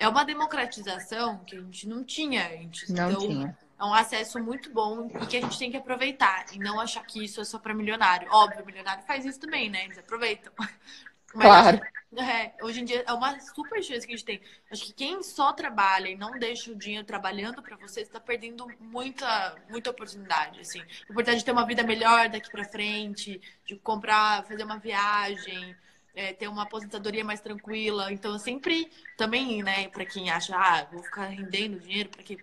É 0.00 0.08
uma 0.08 0.24
democratização 0.24 1.44
que 1.44 1.54
a 1.54 1.60
gente 1.60 1.86
não 1.86 2.02
tinha 2.02 2.48
antes. 2.58 2.88
Não 2.88 3.10
então, 3.10 3.20
tinha. 3.20 3.58
É 3.78 3.84
um 3.84 3.92
acesso 3.92 4.42
muito 4.42 4.72
bom 4.72 5.10
e 5.22 5.26
que 5.26 5.36
a 5.36 5.40
gente 5.42 5.58
tem 5.58 5.70
que 5.70 5.76
aproveitar 5.76 6.46
e 6.54 6.58
não 6.58 6.80
achar 6.80 7.04
que 7.04 7.22
isso 7.22 7.38
é 7.38 7.44
só 7.44 7.58
para 7.58 7.74
milionário. 7.74 8.26
Óbvio, 8.32 8.62
o 8.62 8.66
milionário 8.66 9.04
faz 9.04 9.26
isso 9.26 9.38
também, 9.38 9.68
né? 9.68 9.84
Eles 9.84 9.98
aproveitam. 9.98 10.50
Mas, 11.34 11.46
claro. 11.46 11.80
É, 12.16 12.52
hoje 12.62 12.80
em 12.80 12.84
dia 12.84 13.04
é 13.06 13.12
uma 13.12 13.38
super 13.38 13.82
chance 13.82 14.06
que 14.06 14.14
a 14.14 14.16
gente 14.16 14.24
tem. 14.24 14.40
Acho 14.72 14.86
que 14.86 14.92
quem 14.94 15.22
só 15.22 15.52
trabalha 15.52 16.08
e 16.08 16.16
não 16.16 16.38
deixa 16.38 16.72
o 16.72 16.76
dinheiro 16.76 17.06
trabalhando 17.06 17.62
para 17.62 17.76
você 17.76 18.00
está 18.00 18.18
perdendo 18.18 18.66
muita, 18.80 19.54
muita 19.68 19.90
oportunidade. 19.90 20.60
Assim, 20.60 20.80
a 20.80 21.12
oportunidade 21.12 21.40
de 21.40 21.44
ter 21.44 21.52
uma 21.52 21.66
vida 21.66 21.82
melhor 21.82 22.30
daqui 22.30 22.50
para 22.50 22.64
frente, 22.64 23.38
de 23.66 23.76
comprar, 23.76 24.44
fazer 24.44 24.64
uma 24.64 24.78
viagem, 24.78 25.76
é, 26.14 26.32
ter 26.32 26.48
uma 26.48 26.62
aposentadoria 26.62 27.24
mais 27.24 27.40
tranquila. 27.40 28.12
Então, 28.12 28.38
sempre 28.38 28.90
também, 29.16 29.62
né, 29.62 29.88
para 29.88 30.04
quem 30.04 30.30
acha, 30.30 30.56
ah, 30.56 30.86
vou 30.92 31.02
ficar 31.02 31.26
rendendo 31.26 31.78
dinheiro, 31.80 32.08
para 32.08 32.22
que 32.22 32.38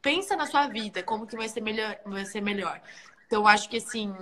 pensa 0.00 0.36
na 0.36 0.46
sua 0.46 0.66
vida, 0.68 1.02
como 1.02 1.26
que 1.26 1.36
vai 1.36 1.48
ser 1.48 1.60
melhor, 1.60 1.98
vai 2.04 2.24
ser 2.24 2.40
melhor. 2.40 2.80
Então, 3.26 3.46
acho 3.46 3.68
que 3.68 3.76
assim 3.76 4.14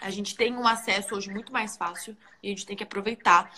a 0.00 0.10
gente 0.10 0.36
tem 0.36 0.54
um 0.54 0.66
acesso 0.66 1.14
hoje 1.14 1.30
muito 1.30 1.52
mais 1.52 1.76
fácil 1.76 2.16
e 2.42 2.48
a 2.48 2.50
gente 2.50 2.66
tem 2.66 2.76
que 2.76 2.82
aproveitar 2.82 3.50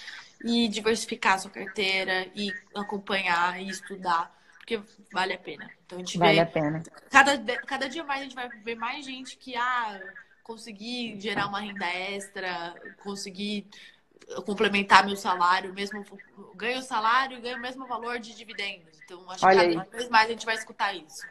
e 0.44 0.68
diversificar 0.68 1.34
a 1.34 1.38
sua 1.38 1.50
carteira 1.50 2.28
e 2.34 2.52
acompanhar 2.74 3.60
e 3.60 3.68
estudar, 3.68 4.32
porque 4.58 4.80
vale 5.12 5.32
a 5.32 5.38
pena. 5.38 5.70
Então 5.84 5.98
a 5.98 6.00
gente 6.00 6.18
vale 6.18 6.34
vê, 6.34 6.40
a 6.40 6.46
pena. 6.46 6.82
Cada, 7.10 7.56
cada 7.62 7.88
dia 7.88 8.04
mais 8.04 8.20
a 8.20 8.24
gente 8.24 8.34
vai 8.34 8.48
ver 8.48 8.74
mais 8.74 9.04
gente 9.04 9.36
que 9.36 9.56
ah, 9.56 10.00
conseguir 10.42 11.18
gerar 11.20 11.46
uma 11.46 11.60
renda 11.60 11.86
extra, 11.86 12.74
conseguir 13.02 13.66
complementar 14.44 15.06
meu 15.06 15.16
salário, 15.16 15.72
mesmo 15.72 16.04
ganho 16.54 16.82
salário 16.82 17.38
e 17.38 17.40
ganho 17.40 17.58
o 17.58 17.60
mesmo 17.60 17.86
valor 17.86 18.18
de 18.18 18.34
dividendos. 18.34 18.98
Então 19.04 19.30
acho 19.30 19.46
Olha 19.46 19.68
que 19.68 19.74
cada 19.74 19.82
aí. 19.82 19.90
vez 19.90 20.08
mais 20.08 20.26
a 20.26 20.30
gente 20.32 20.46
vai 20.46 20.54
escutar 20.54 20.94
isso. 20.94 21.26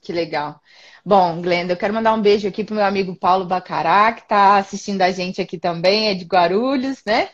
Que 0.00 0.12
legal. 0.12 0.60
Bom, 1.04 1.40
Glenda, 1.40 1.72
eu 1.72 1.76
quero 1.76 1.94
mandar 1.94 2.12
um 2.12 2.20
beijo 2.20 2.48
aqui 2.48 2.64
pro 2.64 2.74
meu 2.74 2.84
amigo 2.84 3.14
Paulo 3.14 3.44
Bacará, 3.44 4.12
que 4.12 4.22
está 4.22 4.56
assistindo 4.56 5.00
a 5.00 5.12
gente 5.12 5.40
aqui 5.40 5.56
também, 5.56 6.08
é 6.08 6.14
de 6.14 6.24
Guarulhos, 6.24 7.02
né? 7.06 7.30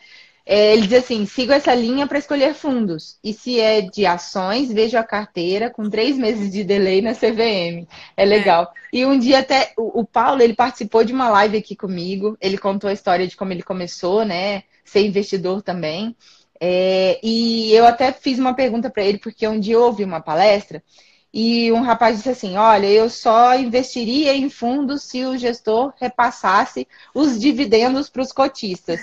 É, 0.51 0.73
ele 0.73 0.87
diz 0.87 1.03
assim: 1.03 1.27
sigo 1.27 1.51
essa 1.51 1.75
linha 1.75 2.07
para 2.07 2.17
escolher 2.17 2.55
fundos. 2.55 3.19
E 3.23 3.33
se 3.33 3.59
é 3.59 3.81
de 3.81 4.03
ações, 4.07 4.73
vejo 4.73 4.97
a 4.97 5.03
carteira 5.03 5.69
com 5.69 5.87
três 5.87 6.17
meses 6.17 6.51
de 6.51 6.63
delay 6.63 7.03
na 7.03 7.13
CVM. 7.13 7.87
É 8.17 8.25
legal. 8.25 8.63
É. 8.91 8.97
E 8.97 9.05
um 9.05 9.19
dia 9.19 9.39
até 9.39 9.71
o, 9.77 9.99
o, 9.99 10.03
Paulo 10.03 10.41
ele 10.41 10.55
participou 10.55 11.03
de 11.03 11.13
uma 11.13 11.29
live 11.29 11.55
aqui 11.55 11.75
comigo. 11.75 12.35
Ele 12.41 12.57
contou 12.57 12.89
a 12.89 12.93
história 12.93 13.27
de 13.27 13.37
como 13.37 13.53
ele 13.53 13.61
começou, 13.61 14.25
né? 14.25 14.63
Ser 14.83 15.05
investidor 15.05 15.61
também. 15.61 16.15
É, 16.59 17.19
e 17.21 17.71
eu 17.71 17.85
até 17.85 18.11
fiz 18.11 18.39
uma 18.39 18.55
pergunta 18.55 18.89
para 18.89 19.03
ele, 19.03 19.19
porque 19.19 19.47
um 19.47 19.59
dia 19.59 19.75
eu 19.75 19.83
ouvi 19.83 20.03
uma 20.03 20.19
palestra 20.19 20.83
e 21.31 21.71
um 21.71 21.81
rapaz 21.81 22.17
disse 22.17 22.29
assim: 22.29 22.57
Olha, 22.57 22.87
eu 22.87 23.07
só 23.07 23.55
investiria 23.55 24.35
em 24.35 24.49
fundos 24.49 25.03
se 25.03 25.23
o 25.25 25.37
gestor 25.37 25.93
repassasse 26.01 26.87
os 27.13 27.39
dividendos 27.39 28.09
para 28.09 28.23
os 28.23 28.31
cotistas. 28.31 28.99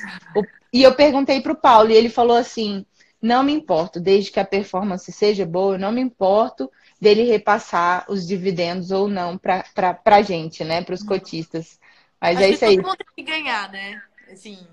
E 0.76 0.82
eu 0.82 0.94
perguntei 0.94 1.40
para 1.40 1.54
o 1.54 1.56
Paulo, 1.56 1.90
e 1.90 1.94
ele 1.94 2.10
falou 2.10 2.36
assim: 2.36 2.84
Não 3.20 3.42
me 3.42 3.50
importo, 3.50 3.98
desde 3.98 4.30
que 4.30 4.38
a 4.38 4.44
performance 4.44 5.10
seja 5.10 5.46
boa, 5.46 5.76
eu 5.76 5.78
não 5.78 5.90
me 5.90 6.02
importo 6.02 6.70
dele 7.00 7.22
repassar 7.22 8.04
os 8.10 8.26
dividendos 8.26 8.90
ou 8.90 9.08
não 9.08 9.38
para 9.38 9.64
a 10.04 10.22
gente, 10.22 10.62
né, 10.64 10.82
para 10.82 10.94
os 10.94 11.02
cotistas. 11.02 11.80
Mas 12.20 12.36
Acho 12.36 12.44
é 12.44 12.50
isso 12.50 12.64
aí. 12.66 12.76
Todo 12.76 12.88
mundo 12.88 12.98
tem 12.98 13.24
que 13.24 13.32
ganhar, 13.32 13.72
né? 13.72 14.02
Assim, 14.30 14.68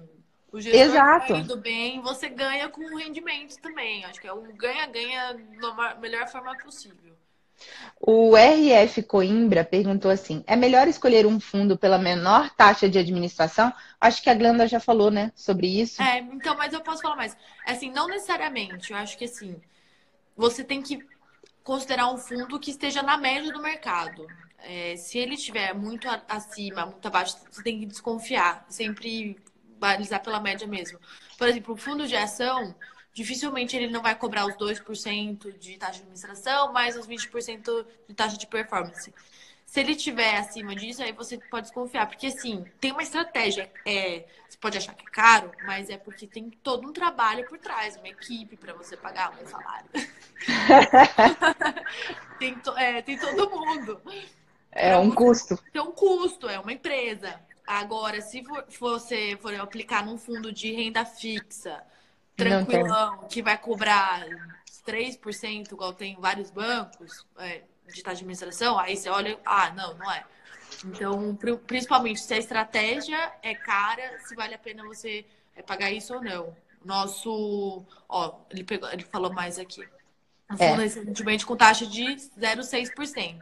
o 0.52 0.60
gestor 0.60 0.82
Exato. 0.82 1.36
indo 1.36 1.56
bem, 1.56 2.02
você 2.02 2.28
ganha 2.28 2.68
com 2.68 2.82
o 2.82 2.98
rendimento 2.98 3.58
também. 3.62 4.04
Acho 4.04 4.20
que 4.20 4.28
é 4.28 4.34
um 4.34 4.54
ganha-ganha 4.58 5.38
da 5.62 5.96
melhor 5.96 6.28
forma 6.28 6.54
possível. 6.58 7.16
O 7.99 8.36
RF 8.36 9.04
Coimbra 9.04 9.63
perguntou 9.63 10.12
assim: 10.12 10.43
é 10.45 10.56
melhor 10.56 10.88
escolher 10.88 11.26
um 11.26 11.39
fundo 11.39 11.78
pela 11.78 11.97
menor 11.97 12.49
taxa 12.49 12.89
de 12.89 12.99
administração? 12.99 13.71
Acho 13.99 14.21
que 14.21 14.30
a 14.30 14.36
Glenda 14.36 14.67
já 14.67 14.80
falou, 14.80 15.10
né, 15.10 15.32
sobre 15.36 15.67
isso. 15.67 16.02
É, 16.02 16.19
então, 16.19 16.56
mas 16.58 16.73
eu 16.73 16.82
posso 16.82 17.02
falar 17.02 17.15
mais. 17.15 17.38
Assim, 17.65 17.89
não 17.91 18.08
necessariamente. 18.08 18.91
Eu 18.91 18.97
acho 18.97 19.17
que 19.17 19.26
assim, 19.26 19.56
você 20.36 20.63
tem 20.63 20.82
que 20.82 20.99
considerar 21.63 22.12
um 22.12 22.17
fundo 22.17 22.60
que 22.60 22.71
esteja 22.71 23.02
na 23.02 23.17
média 23.17 23.52
do 23.54 23.62
mercado. 23.62 24.28
É, 24.60 24.95
se 24.97 25.17
ele 25.17 25.36
estiver 25.36 25.73
muito 25.73 26.08
acima, 26.28 26.86
muito 26.86 27.08
abaixo, 27.08 27.38
você 27.49 27.63
tem 27.63 27.80
que 27.80 27.86
desconfiar. 27.86 28.65
Sempre 28.67 29.38
balizar 29.80 30.21
pela 30.21 30.39
média 30.39 30.67
mesmo. 30.67 30.99
Por 31.38 31.47
exemplo, 31.47 31.73
o 31.73 31.78
fundo 31.78 32.08
de 32.08 32.15
ação, 32.15 32.73
dificilmente 33.13 33.76
ele 33.76 33.88
não 33.88 34.02
vai 34.02 34.15
cobrar 34.15 34.45
os 34.45 34.56
2% 34.56 35.58
de 35.58 35.78
taxa 35.78 35.93
de 35.93 35.99
administração, 36.02 36.73
mais 36.73 36.97
os 36.97 37.08
20% 37.08 37.86
de 38.08 38.13
taxa 38.13 38.38
de 38.38 38.47
performance. 38.47 39.13
Se 39.65 39.80
ele 39.80 39.95
tiver 39.95 40.36
acima 40.38 40.76
disso, 40.76 41.02
aí 41.02 41.12
você 41.12 41.38
pode 41.49 41.67
desconfiar. 41.67 42.06
Porque, 42.06 42.28
assim, 42.28 42.63
tem 42.80 42.91
uma 42.91 43.02
estratégia. 43.02 43.71
É, 43.86 44.23
você 44.47 44.58
pode 44.60 44.78
achar 44.78 44.93
que 44.93 45.04
é 45.04 45.10
caro, 45.10 45.52
mas 45.65 45.89
é 45.89 45.97
porque 45.97 46.28
tem 46.28 46.52
todo 46.52 46.88
um 46.88 46.93
trabalho 46.93 47.47
por 47.47 47.58
trás, 47.58 47.97
uma 47.97 48.08
equipe 48.08 48.56
para 48.56 48.73
você 48.73 48.95
pagar 48.95 49.34
o 49.41 49.47
salário. 49.47 49.89
tem, 52.38 52.54
to, 52.60 52.78
é, 52.78 53.02
tem 53.02 53.17
todo 53.17 53.49
mundo. 53.49 53.99
É 54.71 54.95
um 54.95 55.10
custo. 55.10 55.58
Tem 55.71 55.82
um 55.82 55.91
custo, 55.91 56.47
é 56.47 56.60
uma 56.60 56.73
empresa. 56.73 57.39
Agora, 57.65 58.21
se 58.21 58.43
for, 58.43 58.65
você 58.80 59.36
for 59.41 59.56
aplicar 59.56 60.06
num 60.06 60.19
fundo 60.19 60.52
de 60.52 60.71
renda 60.71 61.04
fixa, 61.04 61.84
tranquilão, 62.36 63.26
que 63.30 63.41
vai 63.41 63.58
cobrar 63.58 64.26
3%, 64.86 65.72
igual 65.72 65.93
tem 65.93 66.15
vários 66.19 66.52
bancos 66.52 67.26
é, 67.38 67.63
de 67.88 68.02
taxa 68.04 68.17
de 68.17 68.22
administração, 68.24 68.78
aí 68.78 68.96
você 68.96 69.10
olha, 69.10 69.39
ah, 69.46 69.72
não, 69.72 69.93
não 69.96 70.12
é. 70.12 70.24
Então, 70.86 71.38
principalmente 71.67 72.19
se 72.22 72.34
a 72.34 72.38
estratégia 72.38 73.32
é 73.41 73.54
cara, 73.54 74.19
se 74.26 74.36
vale 74.36 74.56
a 74.56 74.60
pena 74.60 74.84
você 74.84 75.26
é, 75.56 75.62
pagar 75.62 75.91
isso 75.91 76.13
ou 76.13 76.22
não. 76.22 76.56
Nosso, 76.84 77.86
ó, 78.10 78.39
ele, 78.50 78.63
pegou, 78.63 78.89
ele 78.91 79.04
falou 79.04 79.32
mais 79.32 79.58
aqui. 79.58 79.88
Um 80.52 80.58
fundo 80.58 80.82
é. 80.82 80.84
recentemente 80.84 81.46
com 81.46 81.56
taxa 81.56 81.86
de 81.86 82.04
0,6%. 82.04 83.41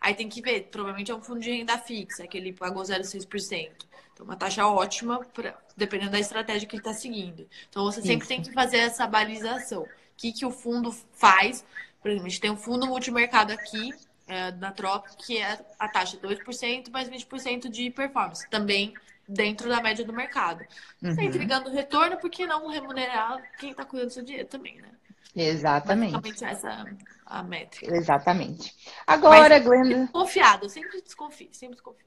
Aí 0.00 0.14
tem 0.14 0.28
que 0.28 0.40
ver, 0.40 0.68
provavelmente 0.70 1.10
é 1.10 1.14
um 1.14 1.20
fundo 1.20 1.40
de 1.40 1.50
renda 1.50 1.76
fixa, 1.76 2.26
que 2.26 2.38
ele 2.38 2.52
pagou 2.52 2.82
0,6%. 2.82 3.70
Então, 4.12 4.24
uma 4.24 4.36
taxa 4.36 4.66
ótima, 4.66 5.20
pra, 5.26 5.58
dependendo 5.76 6.12
da 6.12 6.18
estratégia 6.18 6.66
que 6.66 6.76
ele 6.76 6.80
está 6.80 6.94
seguindo. 6.94 7.46
Então, 7.68 7.84
você 7.84 8.00
sempre 8.00 8.20
Isso. 8.20 8.28
tem 8.28 8.42
que 8.42 8.52
fazer 8.52 8.78
essa 8.78 9.06
balização. 9.06 9.82
O 9.82 9.88
que, 10.16 10.32
que 10.32 10.46
o 10.46 10.50
fundo 10.50 10.90
faz? 11.12 11.64
Por 12.00 12.10
exemplo, 12.10 12.26
a 12.26 12.30
gente 12.30 12.40
tem 12.40 12.50
um 12.50 12.56
fundo 12.56 12.86
multimercado 12.86 13.52
aqui, 13.52 13.92
é, 14.26 14.52
na 14.52 14.72
Trop, 14.72 15.04
que 15.18 15.38
é 15.38 15.58
a 15.78 15.88
taxa 15.88 16.16
2% 16.16 16.90
mais 16.90 17.08
20% 17.10 17.68
de 17.68 17.90
performance. 17.90 18.48
Também 18.48 18.94
dentro 19.28 19.68
da 19.68 19.80
média 19.80 20.04
do 20.04 20.12
mercado. 20.12 20.64
Uhum. 21.02 21.14
Tá 21.14 21.22
entregando 21.22 21.70
retorno, 21.70 22.16
por 22.16 22.30
que 22.30 22.46
não 22.46 22.68
remunerar 22.68 23.40
quem 23.58 23.70
está 23.70 23.84
cuidando 23.84 24.08
do 24.08 24.14
seu 24.14 24.24
dinheiro 24.24 24.48
também, 24.48 24.80
né? 24.80 24.90
Exatamente. 25.34 26.12
Basicamente 26.12 26.44
essa 26.44 26.84
a 27.30 27.42
métrica. 27.44 27.96
Exatamente. 27.96 28.74
Agora, 29.06 29.56
Mas, 29.56 29.64
Glenda. 29.64 29.98
Desconfiado, 30.00 30.64
eu 30.64 30.68
sempre 30.68 31.00
desconfio, 31.00 31.48
sempre 31.52 31.76
desconfio. 31.76 32.06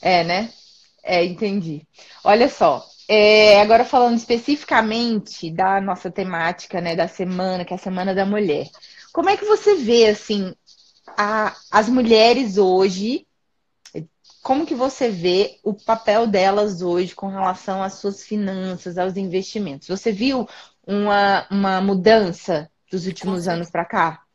É, 0.00 0.24
né? 0.24 0.50
É, 1.02 1.24
entendi. 1.24 1.86
Olha 2.24 2.48
só, 2.48 2.84
é, 3.06 3.60
agora 3.60 3.84
falando 3.84 4.16
especificamente 4.16 5.50
da 5.50 5.80
nossa 5.80 6.10
temática, 6.10 6.80
né, 6.80 6.96
da 6.96 7.06
semana, 7.06 7.64
que 7.64 7.72
é 7.72 7.76
a 7.76 7.78
Semana 7.78 8.14
da 8.14 8.24
Mulher. 8.24 8.68
Como 9.12 9.28
é 9.28 9.36
que 9.36 9.44
você 9.44 9.76
vê, 9.76 10.06
assim, 10.06 10.54
a, 11.16 11.54
as 11.70 11.88
mulheres 11.88 12.56
hoje, 12.56 13.26
como 14.42 14.66
que 14.66 14.74
você 14.74 15.10
vê 15.10 15.58
o 15.62 15.74
papel 15.74 16.26
delas 16.26 16.80
hoje 16.80 17.14
com 17.14 17.28
relação 17.28 17.82
às 17.82 17.94
suas 17.94 18.24
finanças, 18.24 18.96
aos 18.96 19.16
investimentos? 19.16 19.88
Você 19.88 20.12
viu 20.12 20.48
uma, 20.86 21.46
uma 21.50 21.80
mudança 21.80 22.70
dos 22.90 23.06
últimos 23.06 23.48
anos 23.48 23.70
para 23.70 23.84
cá? 23.84 24.26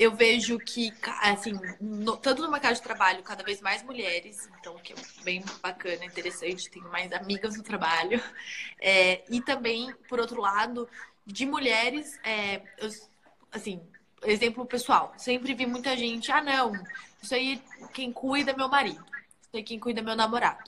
eu 0.00 0.16
vejo 0.16 0.58
que, 0.58 0.90
assim, 1.20 1.52
no, 1.78 2.16
tanto 2.16 2.40
no 2.40 2.50
mercado 2.50 2.74
de 2.74 2.80
trabalho, 2.80 3.22
cada 3.22 3.44
vez 3.44 3.60
mais 3.60 3.82
mulheres, 3.82 4.48
então, 4.58 4.74
que 4.78 4.94
é 4.94 4.96
bem 5.22 5.44
bacana, 5.62 6.06
interessante, 6.06 6.70
tenho 6.70 6.88
mais 6.88 7.12
amigas 7.12 7.54
no 7.56 7.62
trabalho. 7.62 8.18
É, 8.82 9.22
e 9.28 9.42
também, 9.42 9.94
por 10.08 10.18
outro 10.18 10.40
lado, 10.40 10.88
de 11.26 11.44
mulheres, 11.44 12.18
é, 12.24 12.62
eu, 12.78 12.88
assim, 13.52 13.78
exemplo 14.24 14.64
pessoal, 14.64 15.12
sempre 15.18 15.52
vi 15.52 15.66
muita 15.66 15.94
gente, 15.94 16.32
ah, 16.32 16.40
não, 16.40 16.72
isso 17.22 17.34
aí 17.34 17.62
quem 17.92 18.10
cuida 18.10 18.52
é 18.52 18.56
meu 18.56 18.70
marido, 18.70 19.04
isso 19.42 19.50
aí 19.54 19.62
quem 19.62 19.78
cuida 19.78 20.00
é 20.00 20.02
meu 20.02 20.16
namorado. 20.16 20.64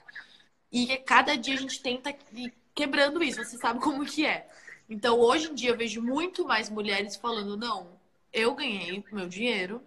E 0.71 0.95
cada 0.97 1.35
dia 1.35 1.55
a 1.55 1.57
gente 1.57 1.81
tenta 1.81 2.15
ir 2.33 2.53
quebrando 2.75 3.23
isso, 3.23 3.43
você 3.43 3.57
sabe 3.57 3.79
como 3.81 4.05
que 4.05 4.27
é. 4.27 4.47
Então, 4.89 5.19
hoje 5.19 5.49
em 5.49 5.55
dia, 5.55 5.69
eu 5.69 5.77
vejo 5.77 6.01
muito 6.01 6.45
mais 6.45 6.69
mulheres 6.69 7.15
falando: 7.15 7.57
não, 7.57 7.87
eu 8.31 8.53
ganhei 8.53 9.03
meu 9.11 9.27
dinheiro, 9.27 9.81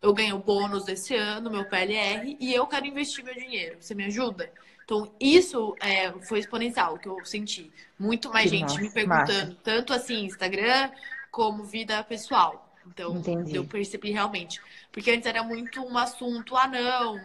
eu 0.00 0.12
ganhei 0.12 0.32
o 0.32 0.38
bônus 0.38 0.84
desse 0.84 1.14
ano, 1.14 1.50
meu 1.50 1.64
PLR, 1.64 2.36
e 2.40 2.52
eu 2.52 2.66
quero 2.66 2.86
investir 2.86 3.24
meu 3.24 3.34
dinheiro. 3.34 3.76
Você 3.80 3.94
me 3.94 4.04
ajuda? 4.04 4.50
Então, 4.84 5.10
isso 5.20 5.76
é, 5.80 6.10
foi 6.26 6.40
exponencial 6.40 6.98
que 6.98 7.08
eu 7.08 7.24
senti. 7.24 7.72
Muito 7.98 8.28
mais 8.30 8.50
que 8.50 8.58
gente 8.58 8.68
nossa, 8.68 8.80
me 8.80 8.90
perguntando, 8.90 9.50
massa. 9.50 9.60
tanto 9.62 9.92
assim, 9.92 10.24
Instagram, 10.24 10.90
como 11.30 11.64
vida 11.64 12.02
pessoal. 12.02 12.68
Então, 12.86 13.16
Entendi. 13.16 13.56
eu 13.56 13.64
percebi 13.64 14.10
realmente. 14.10 14.60
Porque 14.90 15.10
antes 15.10 15.26
era 15.26 15.42
muito 15.42 15.80
um 15.82 15.96
assunto, 15.96 16.56
ah, 16.56 16.66
não, 16.66 17.20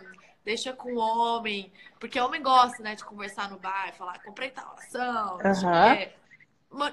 deixa 0.45 0.71
com 0.71 0.93
o 0.93 0.97
homem. 0.97 1.71
Porque 1.99 2.19
o 2.19 2.25
homem 2.25 2.41
gosta, 2.41 2.81
né, 2.83 2.95
de 2.95 3.03
conversar 3.03 3.49
no 3.49 3.57
bar, 3.57 3.91
falar, 3.97 4.19
comprei 4.19 4.51
tal 4.51 4.75
ação. 4.77 5.37
Uhum. 5.37 6.07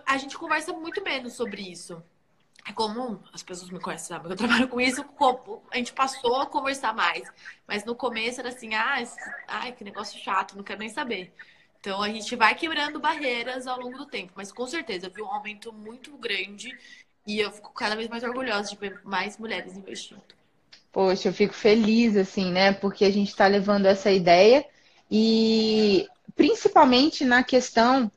A 0.06 0.16
gente 0.16 0.38
conversa 0.38 0.72
muito 0.72 1.02
menos 1.02 1.34
sobre 1.34 1.62
isso. 1.62 2.02
É 2.66 2.72
comum, 2.72 3.18
as 3.32 3.42
pessoas 3.42 3.70
me 3.70 3.78
conhecem, 3.78 4.08
sabe? 4.08 4.30
Eu 4.30 4.36
trabalho 4.36 4.68
com 4.68 4.80
isso, 4.80 5.04
a 5.70 5.76
gente 5.76 5.92
passou 5.92 6.36
a 6.36 6.46
conversar 6.46 6.94
mais. 6.94 7.30
Mas 7.66 7.84
no 7.84 7.94
começo 7.94 8.40
era 8.40 8.48
assim, 8.48 8.74
ah, 8.74 9.04
ai, 9.46 9.72
que 9.72 9.84
negócio 9.84 10.18
chato, 10.18 10.56
não 10.56 10.64
quero 10.64 10.80
nem 10.80 10.88
saber. 10.88 11.34
Então 11.78 12.00
a 12.02 12.08
gente 12.08 12.34
vai 12.34 12.54
quebrando 12.54 12.98
barreiras 12.98 13.66
ao 13.66 13.78
longo 13.78 13.98
do 13.98 14.06
tempo. 14.06 14.32
Mas 14.34 14.50
com 14.50 14.66
certeza, 14.66 15.06
eu 15.06 15.10
vi 15.10 15.20
um 15.20 15.28
aumento 15.28 15.70
muito 15.70 16.16
grande 16.16 16.74
e 17.26 17.38
eu 17.38 17.50
fico 17.50 17.72
cada 17.74 17.94
vez 17.94 18.08
mais 18.08 18.24
orgulhosa 18.24 18.70
de 18.70 18.76
ver 18.76 18.98
mais 19.04 19.36
mulheres 19.36 19.76
investindo. 19.76 20.22
Poxa, 20.90 21.28
eu 21.28 21.32
fico 21.34 21.52
feliz, 21.52 22.16
assim, 22.16 22.50
né? 22.50 22.72
Porque 22.72 23.04
a 23.04 23.10
gente 23.10 23.28
está 23.28 23.46
levando 23.46 23.84
essa 23.84 24.10
ideia 24.10 24.64
e 25.10 26.08
principalmente 26.34 27.24
na 27.24 27.42
questão 27.42 28.10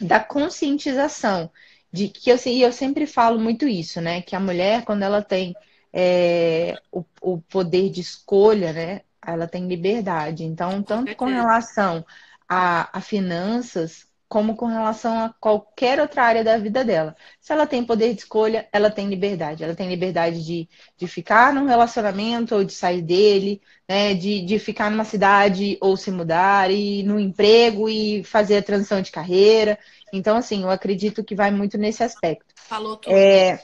da 0.00 0.20
conscientização 0.20 1.50
de 1.92 2.08
que 2.08 2.30
eu, 2.30 2.36
eu 2.36 2.72
sempre 2.72 3.06
falo 3.06 3.38
muito 3.38 3.66
isso, 3.66 4.00
né? 4.00 4.22
Que 4.22 4.36
a 4.36 4.40
mulher, 4.40 4.84
quando 4.84 5.02
ela 5.02 5.22
tem 5.22 5.54
é, 5.92 6.80
o, 6.92 7.04
o 7.20 7.40
poder 7.42 7.90
de 7.90 8.00
escolha, 8.00 8.72
né? 8.72 9.00
Ela 9.26 9.46
tem 9.46 9.66
liberdade. 9.66 10.44
Então, 10.44 10.82
tanto 10.82 11.14
com 11.16 11.26
relação 11.26 12.04
a, 12.48 12.98
a 12.98 13.00
finanças, 13.00 14.06
como 14.28 14.54
com 14.54 14.66
relação 14.66 15.18
a 15.18 15.34
qualquer 15.40 15.98
outra 15.98 16.22
área 16.22 16.44
da 16.44 16.58
vida 16.58 16.84
dela. 16.84 17.16
Se 17.40 17.52
ela 17.52 17.66
tem 17.66 17.82
poder 17.82 18.12
de 18.12 18.20
escolha, 18.20 18.68
ela 18.70 18.90
tem 18.90 19.08
liberdade. 19.08 19.64
Ela 19.64 19.74
tem 19.74 19.88
liberdade 19.88 20.44
de, 20.44 20.68
de 20.98 21.06
ficar 21.06 21.52
num 21.54 21.64
relacionamento 21.64 22.54
ou 22.54 22.62
de 22.62 22.74
sair 22.74 23.00
dele, 23.00 23.60
né? 23.88 24.12
de, 24.12 24.42
de 24.44 24.58
ficar 24.58 24.90
numa 24.90 25.04
cidade 25.04 25.78
ou 25.80 25.96
se 25.96 26.10
mudar, 26.10 26.70
e 26.70 27.02
no 27.04 27.18
emprego 27.18 27.88
e 27.88 28.22
fazer 28.22 28.58
a 28.58 28.62
transição 28.62 29.00
de 29.00 29.10
carreira. 29.10 29.78
Então, 30.12 30.36
assim, 30.36 30.62
eu 30.62 30.70
acredito 30.70 31.24
que 31.24 31.34
vai 31.34 31.50
muito 31.50 31.78
nesse 31.78 32.02
aspecto. 32.02 32.54
Falou 32.54 32.96
tudo. 32.96 33.14
É... 33.14 33.62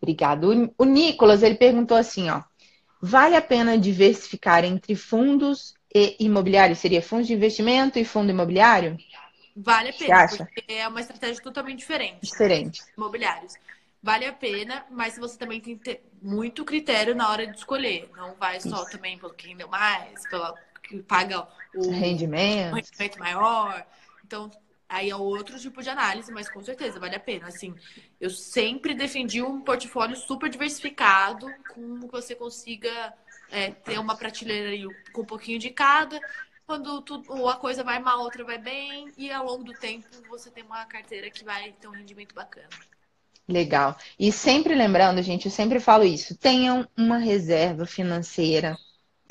Obrigado. 0.00 0.72
O 0.78 0.84
Nicolas, 0.84 1.42
ele 1.42 1.56
perguntou 1.56 1.96
assim, 1.96 2.30
ó. 2.30 2.42
Vale 3.00 3.34
a 3.34 3.42
pena 3.42 3.76
diversificar 3.76 4.64
entre 4.64 4.94
fundos 4.94 5.74
e 5.92 6.16
imobiliários? 6.20 6.78
Seria 6.78 7.02
fundos 7.02 7.26
de 7.26 7.34
investimento 7.34 7.98
e 7.98 8.04
fundo 8.04 8.30
imobiliário? 8.30 8.96
Vale 9.54 9.90
a 9.90 9.92
pena, 9.92 10.28
porque 10.28 10.64
é 10.68 10.88
uma 10.88 11.00
estratégia 11.00 11.42
totalmente 11.42 11.80
diferente. 11.80 12.22
Diferente. 12.22 12.82
Imobiliários. 12.96 13.54
Vale 14.02 14.26
a 14.26 14.32
pena, 14.32 14.84
mas 14.90 15.16
você 15.16 15.38
também 15.38 15.60
tem 15.60 15.76
que 15.76 15.84
ter 15.84 16.04
muito 16.20 16.64
critério 16.64 17.14
na 17.14 17.28
hora 17.30 17.46
de 17.46 17.56
escolher. 17.56 18.10
Não 18.16 18.34
vai 18.34 18.60
só 18.60 18.82
Isso. 18.82 18.90
também 18.90 19.18
pelo 19.18 19.32
que 19.32 19.48
rendeu 19.48 19.68
mais, 19.68 20.26
pelo 20.26 20.56
que 20.82 21.02
paga 21.02 21.46
o 21.74 21.90
rendimento. 21.90 22.72
o 22.72 22.74
rendimento 22.76 23.18
maior. 23.18 23.86
Então, 24.24 24.50
Aí 24.92 25.08
é 25.08 25.16
outro 25.16 25.58
tipo 25.58 25.82
de 25.82 25.88
análise, 25.88 26.30
mas 26.30 26.50
com 26.50 26.62
certeza 26.62 27.00
vale 27.00 27.16
a 27.16 27.20
pena. 27.20 27.48
Assim, 27.48 27.74
eu 28.20 28.28
sempre 28.28 28.92
defendi 28.92 29.40
um 29.40 29.62
portfólio 29.62 30.14
super 30.14 30.50
diversificado, 30.50 31.50
com 31.72 32.00
que 32.00 32.08
você 32.08 32.34
consiga 32.34 33.14
é, 33.50 33.70
ter 33.70 33.98
uma 33.98 34.14
prateleira 34.14 34.68
aí 34.68 34.86
com 35.10 35.22
um 35.22 35.24
pouquinho 35.24 35.58
de 35.58 35.70
cada. 35.70 36.20
Quando 36.66 37.02
tudo, 37.02 37.48
a 37.48 37.56
coisa 37.56 37.82
vai 37.82 37.98
mal, 37.98 38.20
a 38.20 38.22
outra 38.22 38.44
vai 38.44 38.58
bem, 38.58 39.12
e 39.16 39.30
ao 39.30 39.44
longo 39.44 39.64
do 39.64 39.72
tempo 39.72 40.06
você 40.28 40.50
tem 40.50 40.64
uma 40.64 40.84
carteira 40.86 41.30
que 41.30 41.44
vai 41.44 41.72
ter 41.72 41.88
um 41.88 41.92
rendimento 41.92 42.34
bacana. 42.34 42.68
Legal. 43.48 43.96
E 44.18 44.30
sempre 44.30 44.74
lembrando, 44.74 45.22
gente, 45.22 45.46
eu 45.46 45.52
sempre 45.52 45.80
falo 45.80 46.04
isso: 46.04 46.36
tenham 46.36 46.88
uma 46.96 47.18
reserva 47.18 47.84
financeira 47.84 48.76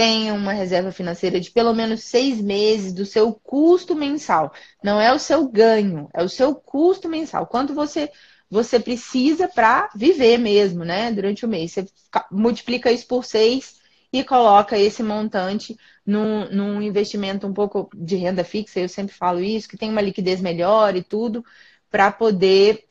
tenha 0.02 0.34
uma 0.34 0.52
reserva 0.52 0.92
financeira 0.92 1.40
de 1.40 1.52
pelo 1.52 1.76
menos 1.76 2.04
seis 2.06 2.42
meses 2.42 2.92
do 2.92 3.06
seu 3.06 3.32
custo 3.34 3.94
mensal. 3.94 4.52
Não 4.84 5.00
é 5.00 5.14
o 5.14 5.20
seu 5.20 5.48
ganho, 5.48 6.10
é 6.12 6.24
o 6.24 6.28
seu 6.28 6.56
custo 6.56 7.08
mensal. 7.08 7.46
Quanto 7.46 7.76
você 7.76 8.10
você 8.50 8.80
precisa 8.80 9.48
para 9.48 9.90
viver 9.96 10.40
mesmo, 10.40 10.84
né? 10.84 11.12
Durante 11.12 11.46
o 11.46 11.48
mês. 11.48 11.72
Você 11.74 11.86
multiplica 12.32 12.92
isso 12.92 13.06
por 13.06 13.24
seis 13.24 13.80
e 14.12 14.24
coloca 14.24 14.76
esse 14.76 15.04
montante 15.04 15.78
num, 16.06 16.50
num 16.50 16.82
investimento 16.82 17.48
um 17.48 17.54
pouco 17.54 17.90
de 17.94 18.16
renda 18.16 18.44
fixa. 18.44 18.80
Eu 18.80 18.90
sempre 18.90 19.16
falo 19.16 19.40
isso, 19.40 19.68
que 19.68 19.78
tem 19.78 19.90
uma 19.90 20.02
liquidez 20.02 20.42
melhor 20.42 20.96
e 20.96 21.04
tudo, 21.04 21.44
para 21.90 22.12
poder 22.12 22.86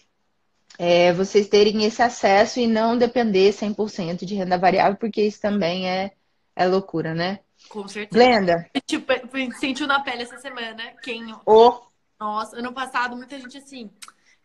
é, 0.79 1.13
vocês 1.13 1.49
terem 1.49 1.85
esse 1.85 2.03
acesso 2.03 2.61
e 2.61 2.67
não 2.67 2.97
depender 2.97 3.53
100% 3.53 4.25
de 4.25 4.35
renda 4.35 4.57
variável, 4.57 4.97
porque 4.97 5.23
isso 5.23 5.41
também 5.41 5.89
é 5.89 6.13
é 6.61 6.67
loucura, 6.67 7.15
né? 7.15 7.41
Com 7.69 7.87
certeza. 7.89 8.13
Glenda. 8.13 8.71
Tipo, 8.87 9.13
sentiu 9.59 9.87
na 9.87 10.01
pele 10.01 10.25
essa 10.25 10.39
semana. 10.39 10.93
Quem. 11.03 11.35
Oh. 11.47 11.81
Nossa, 12.19 12.59
ano 12.59 12.73
passado, 12.73 13.17
muita 13.17 13.39
gente 13.39 13.57
assim. 13.57 13.91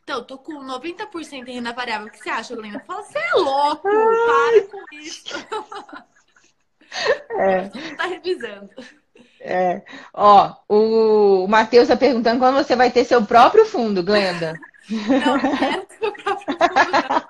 Então, 0.01 0.19
eu 0.19 0.23
tô 0.23 0.38
com 0.38 0.54
90% 0.54 1.47
em 1.47 1.56
renda 1.56 1.73
variável. 1.73 2.08
O 2.08 2.12
que 2.12 2.19
você 2.19 2.30
acha, 2.30 2.56
Glenda? 2.56 2.80
Fala, 2.82 3.04
você 3.04 3.17
é 3.17 3.34
louco! 3.34 3.89
Para 3.89 4.67
com 4.67 4.95
isso! 4.95 5.36
É. 7.38 7.69
tá 7.95 8.05
revisando. 8.08 8.69
É. 9.41 9.81
Ó, 10.13 10.55
o 10.67 11.47
Matheus 11.47 11.88
tá 11.88 11.95
perguntando 11.95 12.39
quando 12.39 12.55
você 12.55 12.75
vai 12.75 12.89
ter 12.89 13.03
seu 13.05 13.23
próprio 13.25 13.65
fundo, 13.65 14.03
Glenda. 14.03 14.53
Não, 14.89 15.38
não 15.38 15.58
quero 15.58 15.88
meu 16.01 16.12
próprio 16.12 16.58
fundo, 16.58 16.91
não. 17.10 17.25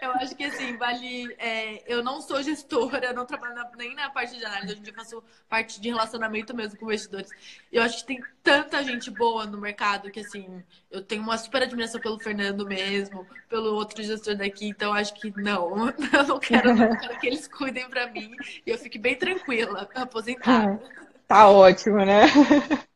Eu 0.00 0.10
acho 0.12 0.34
que 0.34 0.44
assim, 0.44 0.76
vale. 0.76 1.34
É, 1.38 1.82
eu 1.86 2.02
não 2.02 2.20
sou 2.20 2.42
gestora, 2.42 3.12
não 3.12 3.24
trabalho 3.24 3.54
na, 3.54 3.70
nem 3.76 3.94
na 3.94 4.10
parte 4.10 4.36
de 4.36 4.44
análise, 4.44 4.72
hoje 4.72 4.80
em 4.80 4.84
dia 4.84 4.94
faço 4.94 5.22
parte 5.48 5.80
de 5.80 5.88
relacionamento 5.88 6.54
mesmo 6.54 6.78
com 6.78 6.86
investidores. 6.86 7.30
Eu 7.72 7.82
acho 7.82 7.98
que 7.98 8.06
tem 8.06 8.24
tanta 8.42 8.82
gente 8.82 9.10
boa 9.10 9.46
no 9.46 9.58
mercado 9.58 10.10
que 10.10 10.20
assim, 10.20 10.62
eu 10.90 11.02
tenho 11.02 11.22
uma 11.22 11.38
super 11.38 11.62
admiração 11.62 12.00
pelo 12.00 12.18
Fernando 12.18 12.66
mesmo, 12.66 13.26
pelo 13.48 13.74
outro 13.74 14.02
gestor 14.02 14.36
daqui, 14.36 14.66
então 14.68 14.92
acho 14.92 15.14
que 15.14 15.32
não, 15.36 15.88
eu 16.12 16.26
não 16.26 16.38
quero, 16.38 16.74
não 16.74 16.96
quero 16.96 17.18
que 17.20 17.26
eles 17.26 17.46
cuidem 17.46 17.88
pra 17.88 18.08
mim 18.08 18.34
e 18.66 18.70
eu 18.70 18.78
fique 18.78 18.98
bem 18.98 19.16
tranquila, 19.16 19.88
aposentada. 19.94 20.80
Tá 21.28 21.48
ótimo, 21.48 21.96
né? 22.04 22.24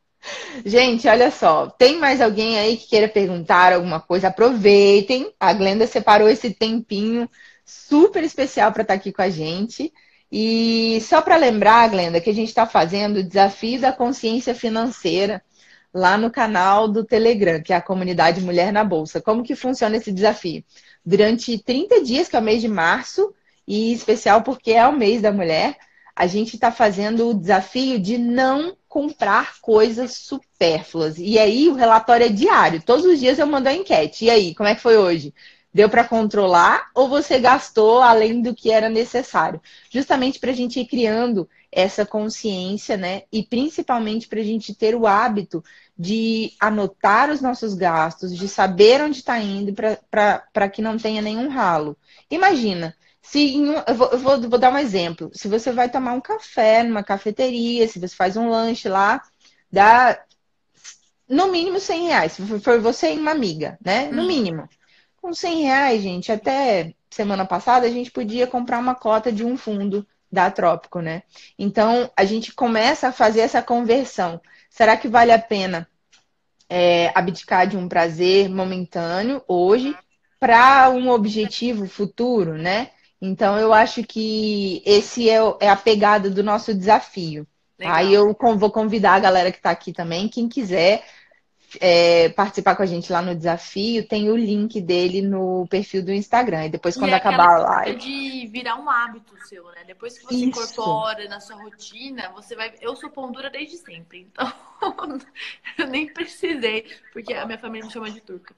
Gente, 0.65 1.07
olha 1.07 1.31
só, 1.31 1.67
tem 1.67 1.97
mais 1.97 2.21
alguém 2.21 2.57
aí 2.57 2.77
que 2.77 2.87
queira 2.87 3.07
perguntar 3.07 3.73
alguma 3.73 3.99
coisa? 3.99 4.27
Aproveitem, 4.27 5.31
a 5.39 5.53
Glenda 5.53 5.87
separou 5.87 6.27
esse 6.27 6.51
tempinho 6.51 7.29
super 7.65 8.23
especial 8.23 8.71
para 8.71 8.81
estar 8.81 8.93
tá 8.93 8.99
aqui 8.99 9.11
com 9.11 9.21
a 9.21 9.29
gente. 9.29 9.93
E 10.31 10.99
só 11.01 11.21
para 11.21 11.37
lembrar, 11.37 11.89
Glenda, 11.89 12.19
que 12.19 12.29
a 12.29 12.33
gente 12.33 12.49
está 12.49 12.65
fazendo 12.65 13.17
o 13.17 13.23
desafio 13.23 13.79
da 13.79 13.93
consciência 13.93 14.53
financeira 14.53 15.41
lá 15.93 16.17
no 16.17 16.29
canal 16.29 16.87
do 16.87 17.03
Telegram, 17.03 17.61
que 17.61 17.73
é 17.73 17.75
a 17.75 17.81
comunidade 17.81 18.41
Mulher 18.41 18.71
na 18.71 18.83
Bolsa. 18.83 19.21
Como 19.21 19.43
que 19.43 19.55
funciona 19.55 19.97
esse 19.97 20.11
desafio? 20.11 20.63
Durante 21.05 21.57
30 21.57 22.03
dias, 22.03 22.27
que 22.27 22.35
é 22.35 22.39
o 22.39 22.43
mês 22.43 22.61
de 22.61 22.67
março, 22.67 23.33
e 23.67 23.93
especial 23.93 24.43
porque 24.43 24.71
é 24.71 24.85
o 24.87 24.95
mês 24.95 25.21
da 25.21 25.31
mulher, 25.31 25.77
a 26.15 26.25
gente 26.27 26.55
está 26.55 26.71
fazendo 26.71 27.29
o 27.29 27.33
desafio 27.33 27.99
de 27.99 28.17
não 28.17 28.75
comprar 28.97 29.61
coisas 29.61 30.13
supérfluas. 30.13 31.19
E 31.19 31.37
aí 31.37 31.69
o 31.69 31.75
relatório 31.75 32.25
é 32.25 32.29
diário. 32.29 32.81
Todos 32.81 33.05
os 33.05 33.19
dias 33.19 33.37
eu 33.37 33.45
mando 33.45 33.69
a 33.69 33.73
enquete. 33.73 34.25
E 34.25 34.29
aí, 34.31 34.55
como 34.55 34.67
é 34.67 34.73
que 34.73 34.81
foi 34.81 34.97
hoje? 34.97 35.35
Deu 35.71 35.87
para 35.87 36.03
controlar 36.03 36.89
ou 36.95 37.07
você 37.07 37.37
gastou 37.37 38.01
além 38.01 38.41
do 38.41 38.55
que 38.55 38.71
era 38.71 38.89
necessário? 38.89 39.61
Justamente 39.91 40.39
para 40.39 40.49
a 40.49 40.53
gente 40.55 40.79
ir 40.79 40.87
criando 40.87 41.47
essa 41.71 42.07
consciência, 42.07 42.97
né? 42.97 43.21
E 43.31 43.43
principalmente 43.43 44.27
para 44.27 44.39
a 44.39 44.43
gente 44.43 44.73
ter 44.73 44.95
o 44.95 45.05
hábito 45.05 45.63
de 45.95 46.53
anotar 46.59 47.29
os 47.29 47.39
nossos 47.39 47.75
gastos, 47.75 48.35
de 48.35 48.47
saber 48.47 48.99
onde 48.99 49.19
está 49.19 49.39
indo 49.39 49.71
para 50.09 50.69
que 50.69 50.81
não 50.81 50.97
tenha 50.97 51.21
nenhum 51.21 51.49
ralo. 51.49 51.95
Imagina, 52.31 52.95
se 53.29 53.57
eu, 53.57 53.95
vou, 53.95 54.07
eu 54.07 54.19
vou, 54.19 54.41
vou, 54.49 54.59
dar 54.59 54.71
um 54.71 54.77
exemplo. 54.77 55.29
Se 55.33 55.49
você 55.49 55.71
vai 55.71 55.89
tomar 55.89 56.13
um 56.13 56.21
café 56.21 56.81
numa 56.81 57.03
cafeteria, 57.03 57.85
se 57.85 57.99
você 57.99 58.15
faz 58.15 58.37
um 58.37 58.49
lanche 58.49 58.87
lá, 58.87 59.21
dá 59.69 60.17
no 61.27 61.51
mínimo 61.51 61.77
100 61.77 62.07
reais. 62.07 62.31
Se 62.31 62.59
for 62.59 62.79
você 62.79 63.13
e 63.13 63.19
uma 63.19 63.31
amiga, 63.31 63.77
né? 63.83 64.09
No 64.11 64.23
hum. 64.23 64.27
mínimo. 64.27 64.69
Com 65.17 65.33
100 65.33 65.63
reais, 65.63 66.01
gente, 66.01 66.31
até 66.31 66.93
semana 67.09 67.45
passada 67.45 67.85
a 67.85 67.89
gente 67.89 68.11
podia 68.11 68.47
comprar 68.47 68.79
uma 68.79 68.95
cota 68.95 69.29
de 69.29 69.43
um 69.43 69.57
fundo 69.57 70.07
da 70.31 70.49
Trópico, 70.49 71.01
né? 71.01 71.23
Então 71.59 72.09
a 72.15 72.23
gente 72.23 72.53
começa 72.53 73.09
a 73.09 73.11
fazer 73.11 73.41
essa 73.41 73.61
conversão. 73.61 74.39
Será 74.69 74.95
que 74.95 75.09
vale 75.09 75.33
a 75.33 75.39
pena 75.39 75.85
é, 76.69 77.11
abdicar 77.13 77.67
de 77.67 77.75
um 77.75 77.89
prazer 77.89 78.47
momentâneo 78.47 79.43
hoje 79.49 79.93
para 80.39 80.89
um 80.89 81.09
objetivo 81.09 81.87
futuro, 81.87 82.53
né? 82.57 82.91
Então 83.21 83.57
eu 83.57 83.73
acho 83.73 84.03
que 84.03 84.81
esse 84.85 85.29
é, 85.29 85.39
é 85.59 85.69
a 85.69 85.75
pegada 85.75 86.29
do 86.29 86.43
nosso 86.43 86.73
desafio. 86.73 87.47
Legal. 87.79 87.95
Aí 87.95 88.13
eu 88.13 88.35
vou 88.57 88.71
convidar 88.71 89.13
a 89.13 89.19
galera 89.19 89.51
que 89.51 89.57
está 89.57 89.69
aqui 89.69 89.93
também, 89.93 90.27
quem 90.27 90.49
quiser 90.49 91.03
é, 91.81 92.29
participar 92.29 92.75
com 92.75 92.83
a 92.83 92.85
gente 92.85 93.11
lá 93.11 93.21
no 93.21 93.35
desafio, 93.35 94.07
tem 94.07 94.29
o 94.29 94.37
link 94.37 94.79
dele 94.79 95.21
no 95.21 95.67
perfil 95.67 96.03
do 96.03 96.11
Instagram. 96.11 96.65
E 96.65 96.69
depois, 96.69 96.95
quando 96.95 97.09
e 97.09 97.13
é 97.13 97.15
acabar 97.15 97.55
a 97.55 97.57
live. 97.57 97.99
de 97.99 98.47
virar 98.47 98.77
um 98.77 98.89
hábito 98.89 99.35
seu, 99.45 99.65
né? 99.71 99.83
Depois 99.85 100.17
que 100.17 100.25
você 100.25 100.35
Isso. 100.35 100.45
incorpora 100.45 101.27
na 101.27 101.39
sua 101.39 101.57
rotina, 101.57 102.31
você 102.31 102.55
vai. 102.55 102.73
Eu 102.81 102.95
sou 102.95 103.09
pão 103.09 103.31
dura 103.31 103.49
desde 103.49 103.77
sempre, 103.77 104.27
então 104.31 104.51
eu 105.77 105.87
nem 105.87 106.07
precisei, 106.07 106.85
porque 107.11 107.33
a 107.33 107.45
minha 107.45 107.59
família 107.59 107.85
me 107.85 107.91
chama 107.91 108.09
de 108.09 108.21
turca. 108.21 108.55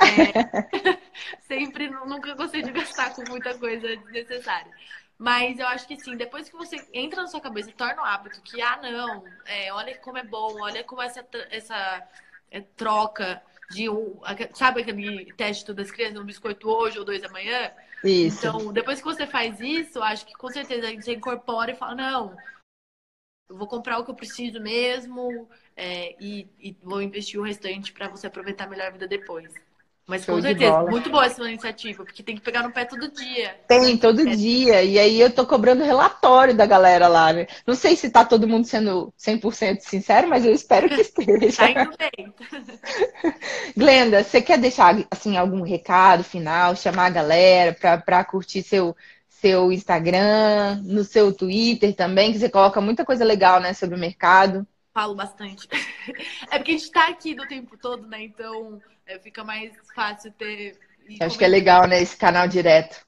É... 0.00 0.98
sempre, 1.42 1.88
nunca 1.88 2.34
gostei 2.34 2.62
de 2.62 2.72
gastar 2.72 3.14
com 3.14 3.22
muita 3.28 3.56
coisa 3.58 3.96
desnecessária. 3.96 4.72
Mas 5.18 5.58
eu 5.58 5.66
acho 5.66 5.86
que 5.86 6.00
sim, 6.00 6.16
depois 6.16 6.48
que 6.48 6.56
você 6.56 6.76
entra 6.94 7.20
na 7.20 7.28
sua 7.28 7.40
cabeça 7.42 7.68
e 7.68 7.74
torna 7.74 8.00
o 8.00 8.04
hábito 8.04 8.40
que, 8.40 8.62
ah, 8.62 8.78
não, 8.80 9.22
é, 9.44 9.70
olha 9.72 9.94
como 9.98 10.16
é 10.16 10.24
bom, 10.24 10.62
olha 10.62 10.82
como 10.82 11.02
essa, 11.02 11.26
essa 11.50 12.08
é, 12.50 12.62
troca 12.62 13.42
de 13.70 13.88
um. 13.88 14.18
Sabe 14.54 14.80
aquele 14.80 15.30
teste 15.34 15.74
das 15.74 15.90
crianças, 15.90 16.20
um 16.20 16.24
biscoito 16.24 16.68
hoje 16.68 16.98
ou 16.98 17.04
dois 17.04 17.22
amanhã? 17.22 17.70
Isso. 18.02 18.38
Então, 18.38 18.72
depois 18.72 18.98
que 18.98 19.04
você 19.04 19.26
faz 19.26 19.60
isso, 19.60 20.02
acho 20.02 20.24
que 20.24 20.32
com 20.32 20.48
certeza 20.48 20.86
a 20.86 20.90
gente 20.90 21.10
incorpora 21.10 21.72
e 21.72 21.76
fala, 21.76 21.94
não, 21.94 22.36
eu 23.50 23.56
vou 23.56 23.66
comprar 23.66 23.98
o 23.98 24.04
que 24.04 24.10
eu 24.10 24.14
preciso 24.14 24.60
mesmo 24.60 25.48
é, 25.76 26.16
e, 26.18 26.48
e 26.58 26.76
vou 26.82 27.02
investir 27.02 27.38
o 27.38 27.42
restante 27.42 27.92
para 27.92 28.08
você 28.08 28.26
aproveitar 28.26 28.68
melhor 28.68 28.86
a 28.86 28.90
vida 28.90 29.06
depois. 29.06 29.52
Mas 30.10 30.24
Show 30.24 30.34
com 30.34 30.42
certeza, 30.42 30.82
muito 30.82 31.08
boa 31.08 31.24
essa 31.24 31.48
iniciativa, 31.48 32.04
porque 32.04 32.20
tem 32.20 32.34
que 32.34 32.40
pegar 32.40 32.64
no 32.64 32.72
pé 32.72 32.84
todo 32.84 33.08
dia. 33.12 33.54
Tem, 33.68 33.96
todo 33.96 34.28
é. 34.28 34.34
dia. 34.34 34.82
E 34.82 34.98
aí 34.98 35.20
eu 35.20 35.30
tô 35.30 35.46
cobrando 35.46 35.84
relatório 35.84 36.52
da 36.52 36.66
galera 36.66 37.06
lá, 37.06 37.32
né? 37.32 37.46
Não 37.64 37.76
sei 37.76 37.94
se 37.94 38.10
tá 38.10 38.24
todo 38.24 38.48
mundo 38.48 38.66
sendo 38.66 39.14
100% 39.16 39.78
sincero, 39.82 40.28
mas 40.28 40.44
eu 40.44 40.52
espero 40.52 40.88
que 40.88 40.98
esteja. 41.00 41.56
tá 41.56 41.70
indo 41.70 41.92
bem. 41.96 42.34
Glenda, 43.76 44.24
você 44.24 44.42
quer 44.42 44.58
deixar 44.58 44.96
assim 45.08 45.36
algum 45.36 45.62
recado 45.62 46.24
final, 46.24 46.74
chamar 46.74 47.06
a 47.06 47.10
galera 47.10 47.72
para 48.04 48.24
curtir 48.24 48.64
seu 48.64 48.96
seu 49.28 49.72
Instagram, 49.72 50.82
no 50.82 51.04
seu 51.04 51.32
Twitter 51.32 51.94
também, 51.94 52.32
que 52.32 52.38
você 52.38 52.48
coloca 52.50 52.80
muita 52.80 53.06
coisa 53.06 53.24
legal, 53.24 53.58
né, 53.60 53.72
sobre 53.72 53.94
o 53.94 53.98
mercado. 53.98 54.66
Falo 54.92 55.14
bastante. 55.14 55.68
É 56.50 56.58
porque 56.58 56.72
a 56.72 56.78
gente 56.78 56.90
tá 56.90 57.08
aqui 57.08 57.34
do 57.34 57.46
tempo 57.46 57.76
todo, 57.76 58.06
né? 58.06 58.22
Então 58.22 58.82
é, 59.06 59.18
fica 59.18 59.44
mais 59.44 59.72
fácil 59.94 60.32
ter. 60.32 60.78
Acho 61.20 61.38
que 61.38 61.44
é 61.44 61.48
legal, 61.48 61.86
né? 61.86 62.02
Esse 62.02 62.16
canal 62.16 62.48
direto. 62.48 63.04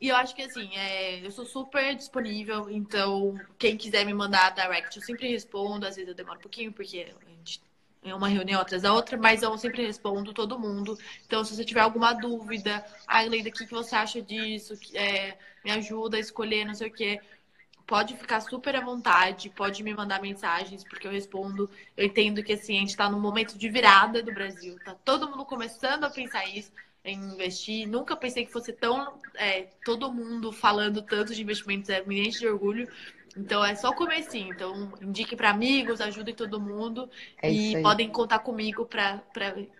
E 0.00 0.08
eu 0.08 0.16
acho 0.16 0.34
que 0.34 0.42
assim, 0.42 0.68
é, 0.76 1.24
eu 1.24 1.30
sou 1.30 1.46
super 1.46 1.94
disponível, 1.94 2.68
então 2.68 3.40
quem 3.56 3.76
quiser 3.76 4.04
me 4.04 4.12
mandar 4.12 4.50
direct, 4.50 4.96
eu 4.96 5.02
sempre 5.02 5.28
respondo, 5.28 5.86
às 5.86 5.94
vezes 5.94 6.08
eu 6.08 6.14
demoro 6.14 6.40
um 6.40 6.42
pouquinho, 6.42 6.72
porque 6.72 7.06
a 7.24 7.30
gente 7.30 7.62
é 8.04 8.12
uma 8.12 8.26
reunião 8.26 8.60
atrás 8.60 8.82
da 8.82 8.92
outra, 8.92 9.16
mas 9.16 9.42
eu 9.42 9.56
sempre 9.56 9.86
respondo 9.86 10.32
todo 10.32 10.58
mundo. 10.58 10.98
Então, 11.24 11.44
se 11.44 11.54
você 11.54 11.64
tiver 11.64 11.80
alguma 11.80 12.12
dúvida, 12.12 12.84
ah, 13.06 13.22
Leida, 13.22 13.48
o 13.48 13.52
que, 13.52 13.64
que 13.64 13.72
você 13.72 13.94
acha 13.94 14.20
disso? 14.20 14.74
É, 14.92 15.38
me 15.64 15.70
ajuda 15.70 16.16
a 16.16 16.20
escolher, 16.20 16.64
não 16.64 16.74
sei 16.74 16.88
o 16.88 16.92
quê 16.92 17.20
pode 17.92 18.16
ficar 18.16 18.40
super 18.40 18.74
à 18.74 18.80
vontade, 18.80 19.50
pode 19.50 19.82
me 19.82 19.92
mandar 19.92 20.22
mensagens, 20.22 20.82
porque 20.82 21.06
eu 21.06 21.10
respondo. 21.10 21.68
Eu 21.94 22.06
entendo 22.06 22.42
que 22.42 22.54
assim, 22.54 22.78
a 22.78 22.80
gente 22.80 22.88
está 22.88 23.06
num 23.06 23.20
momento 23.20 23.58
de 23.58 23.68
virada 23.68 24.22
do 24.22 24.32
Brasil. 24.32 24.78
Tá 24.82 24.96
todo 25.04 25.28
mundo 25.28 25.44
começando 25.44 26.04
a 26.04 26.08
pensar 26.08 26.42
isso, 26.48 26.72
em 27.04 27.18
investir. 27.18 27.86
Nunca 27.86 28.16
pensei 28.16 28.46
que 28.46 28.50
fosse 28.50 28.72
tão. 28.72 29.12
É, 29.34 29.68
todo 29.84 30.10
mundo 30.10 30.50
falando 30.50 31.02
tanto 31.02 31.34
de 31.34 31.42
investimentos, 31.42 31.90
é 31.90 32.02
me 32.02 32.26
enche 32.26 32.38
de 32.38 32.48
orgulho. 32.48 32.88
Então 33.36 33.62
é 33.62 33.74
só 33.74 33.90
o 33.90 33.94
comecinho. 33.94 34.48
Então, 34.48 34.90
indique 35.02 35.36
para 35.36 35.50
amigos, 35.50 36.00
ajudem 36.00 36.34
todo 36.34 36.58
mundo. 36.58 37.10
É 37.42 37.50
e 37.50 37.82
podem 37.82 38.08
contar 38.08 38.38
comigo 38.38 38.86
para 38.86 39.20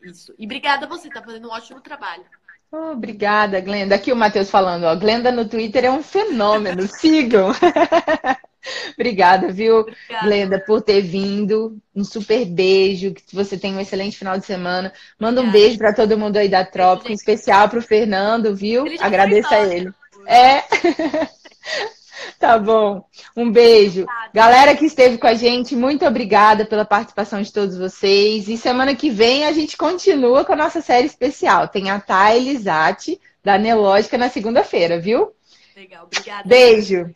isso. 0.03 0.35
E 0.39 0.45
obrigada 0.45 0.85
a 0.85 0.89
você, 0.89 1.09
tá 1.09 1.23
fazendo 1.23 1.49
um 1.49 1.51
ótimo 1.51 1.81
trabalho. 1.81 2.27
Oh, 2.75 2.93
obrigada, 2.93 3.61
Glenda. 3.61 3.95
Aqui 3.95 4.11
o 4.11 4.17
Matheus 4.17 4.51
falando, 4.51 4.85
ó. 4.85 4.97
Glenda 4.97 5.31
no 5.31 5.47
Twitter 5.47 5.85
é 5.85 5.91
um 5.91 6.03
fenômeno. 6.03 6.89
Sigam. 6.89 7.53
obrigada, 8.97 9.53
viu, 9.53 9.81
obrigada. 9.81 10.25
Glenda, 10.25 10.59
por 10.59 10.81
ter 10.81 11.03
vindo. 11.03 11.77
Um 11.95 12.03
super 12.03 12.47
beijo. 12.47 13.13
Que 13.13 13.35
você 13.35 13.59
tenha 13.59 13.77
um 13.77 13.81
excelente 13.81 14.17
final 14.17 14.39
de 14.39 14.47
semana. 14.47 14.91
Manda 15.21 15.43
obrigada. 15.43 15.49
um 15.49 15.53
beijo 15.53 15.77
para 15.77 15.95
todo 15.95 16.19
mundo 16.19 16.39
aí 16.39 16.49
da 16.49 16.65
Trópico, 16.65 17.11
em 17.11 17.15
especial 17.15 17.69
para 17.69 17.79
o 17.79 17.83
Fernando, 17.83 18.57
viu? 18.57 18.87
Agradeça 19.01 19.55
a 19.55 19.67
ele. 19.67 19.93
É. 20.27 20.63
Tá 22.39 22.59
bom. 22.59 23.05
Um 23.37 23.51
beijo. 23.51 24.07
Galera 24.35 24.75
que 24.75 24.85
esteve 24.85 25.19
com 25.19 25.27
a 25.27 25.35
gente, 25.35 25.77
muito 25.77 26.05
obrigada 26.05 26.65
pela 26.65 26.85
participação 26.85 27.41
de 27.41 27.53
todos 27.53 27.77
vocês. 27.79 28.49
E 28.49 28.57
semana 28.57 28.95
que 28.95 29.11
vem 29.11 29.45
a 29.45 29.53
gente 29.53 29.77
continua 29.77 30.45
com 30.45 30.53
a 30.53 30.57
nossa 30.57 30.81
série 30.81 31.07
especial. 31.07 31.69
Tem 31.69 31.91
a 31.91 32.01
Thay 32.01 32.39
Elisati, 32.39 33.21
da 33.45 33.59
Nelógica, 33.59 34.19
na 34.19 34.29
segunda-feira, 34.29 34.99
viu? 34.99 35.33
Legal, 35.77 36.05
obrigada. 36.05 36.49
Beijo. 36.49 37.15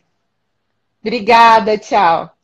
Obrigada, 1.01 1.77
tchau. 1.77 2.36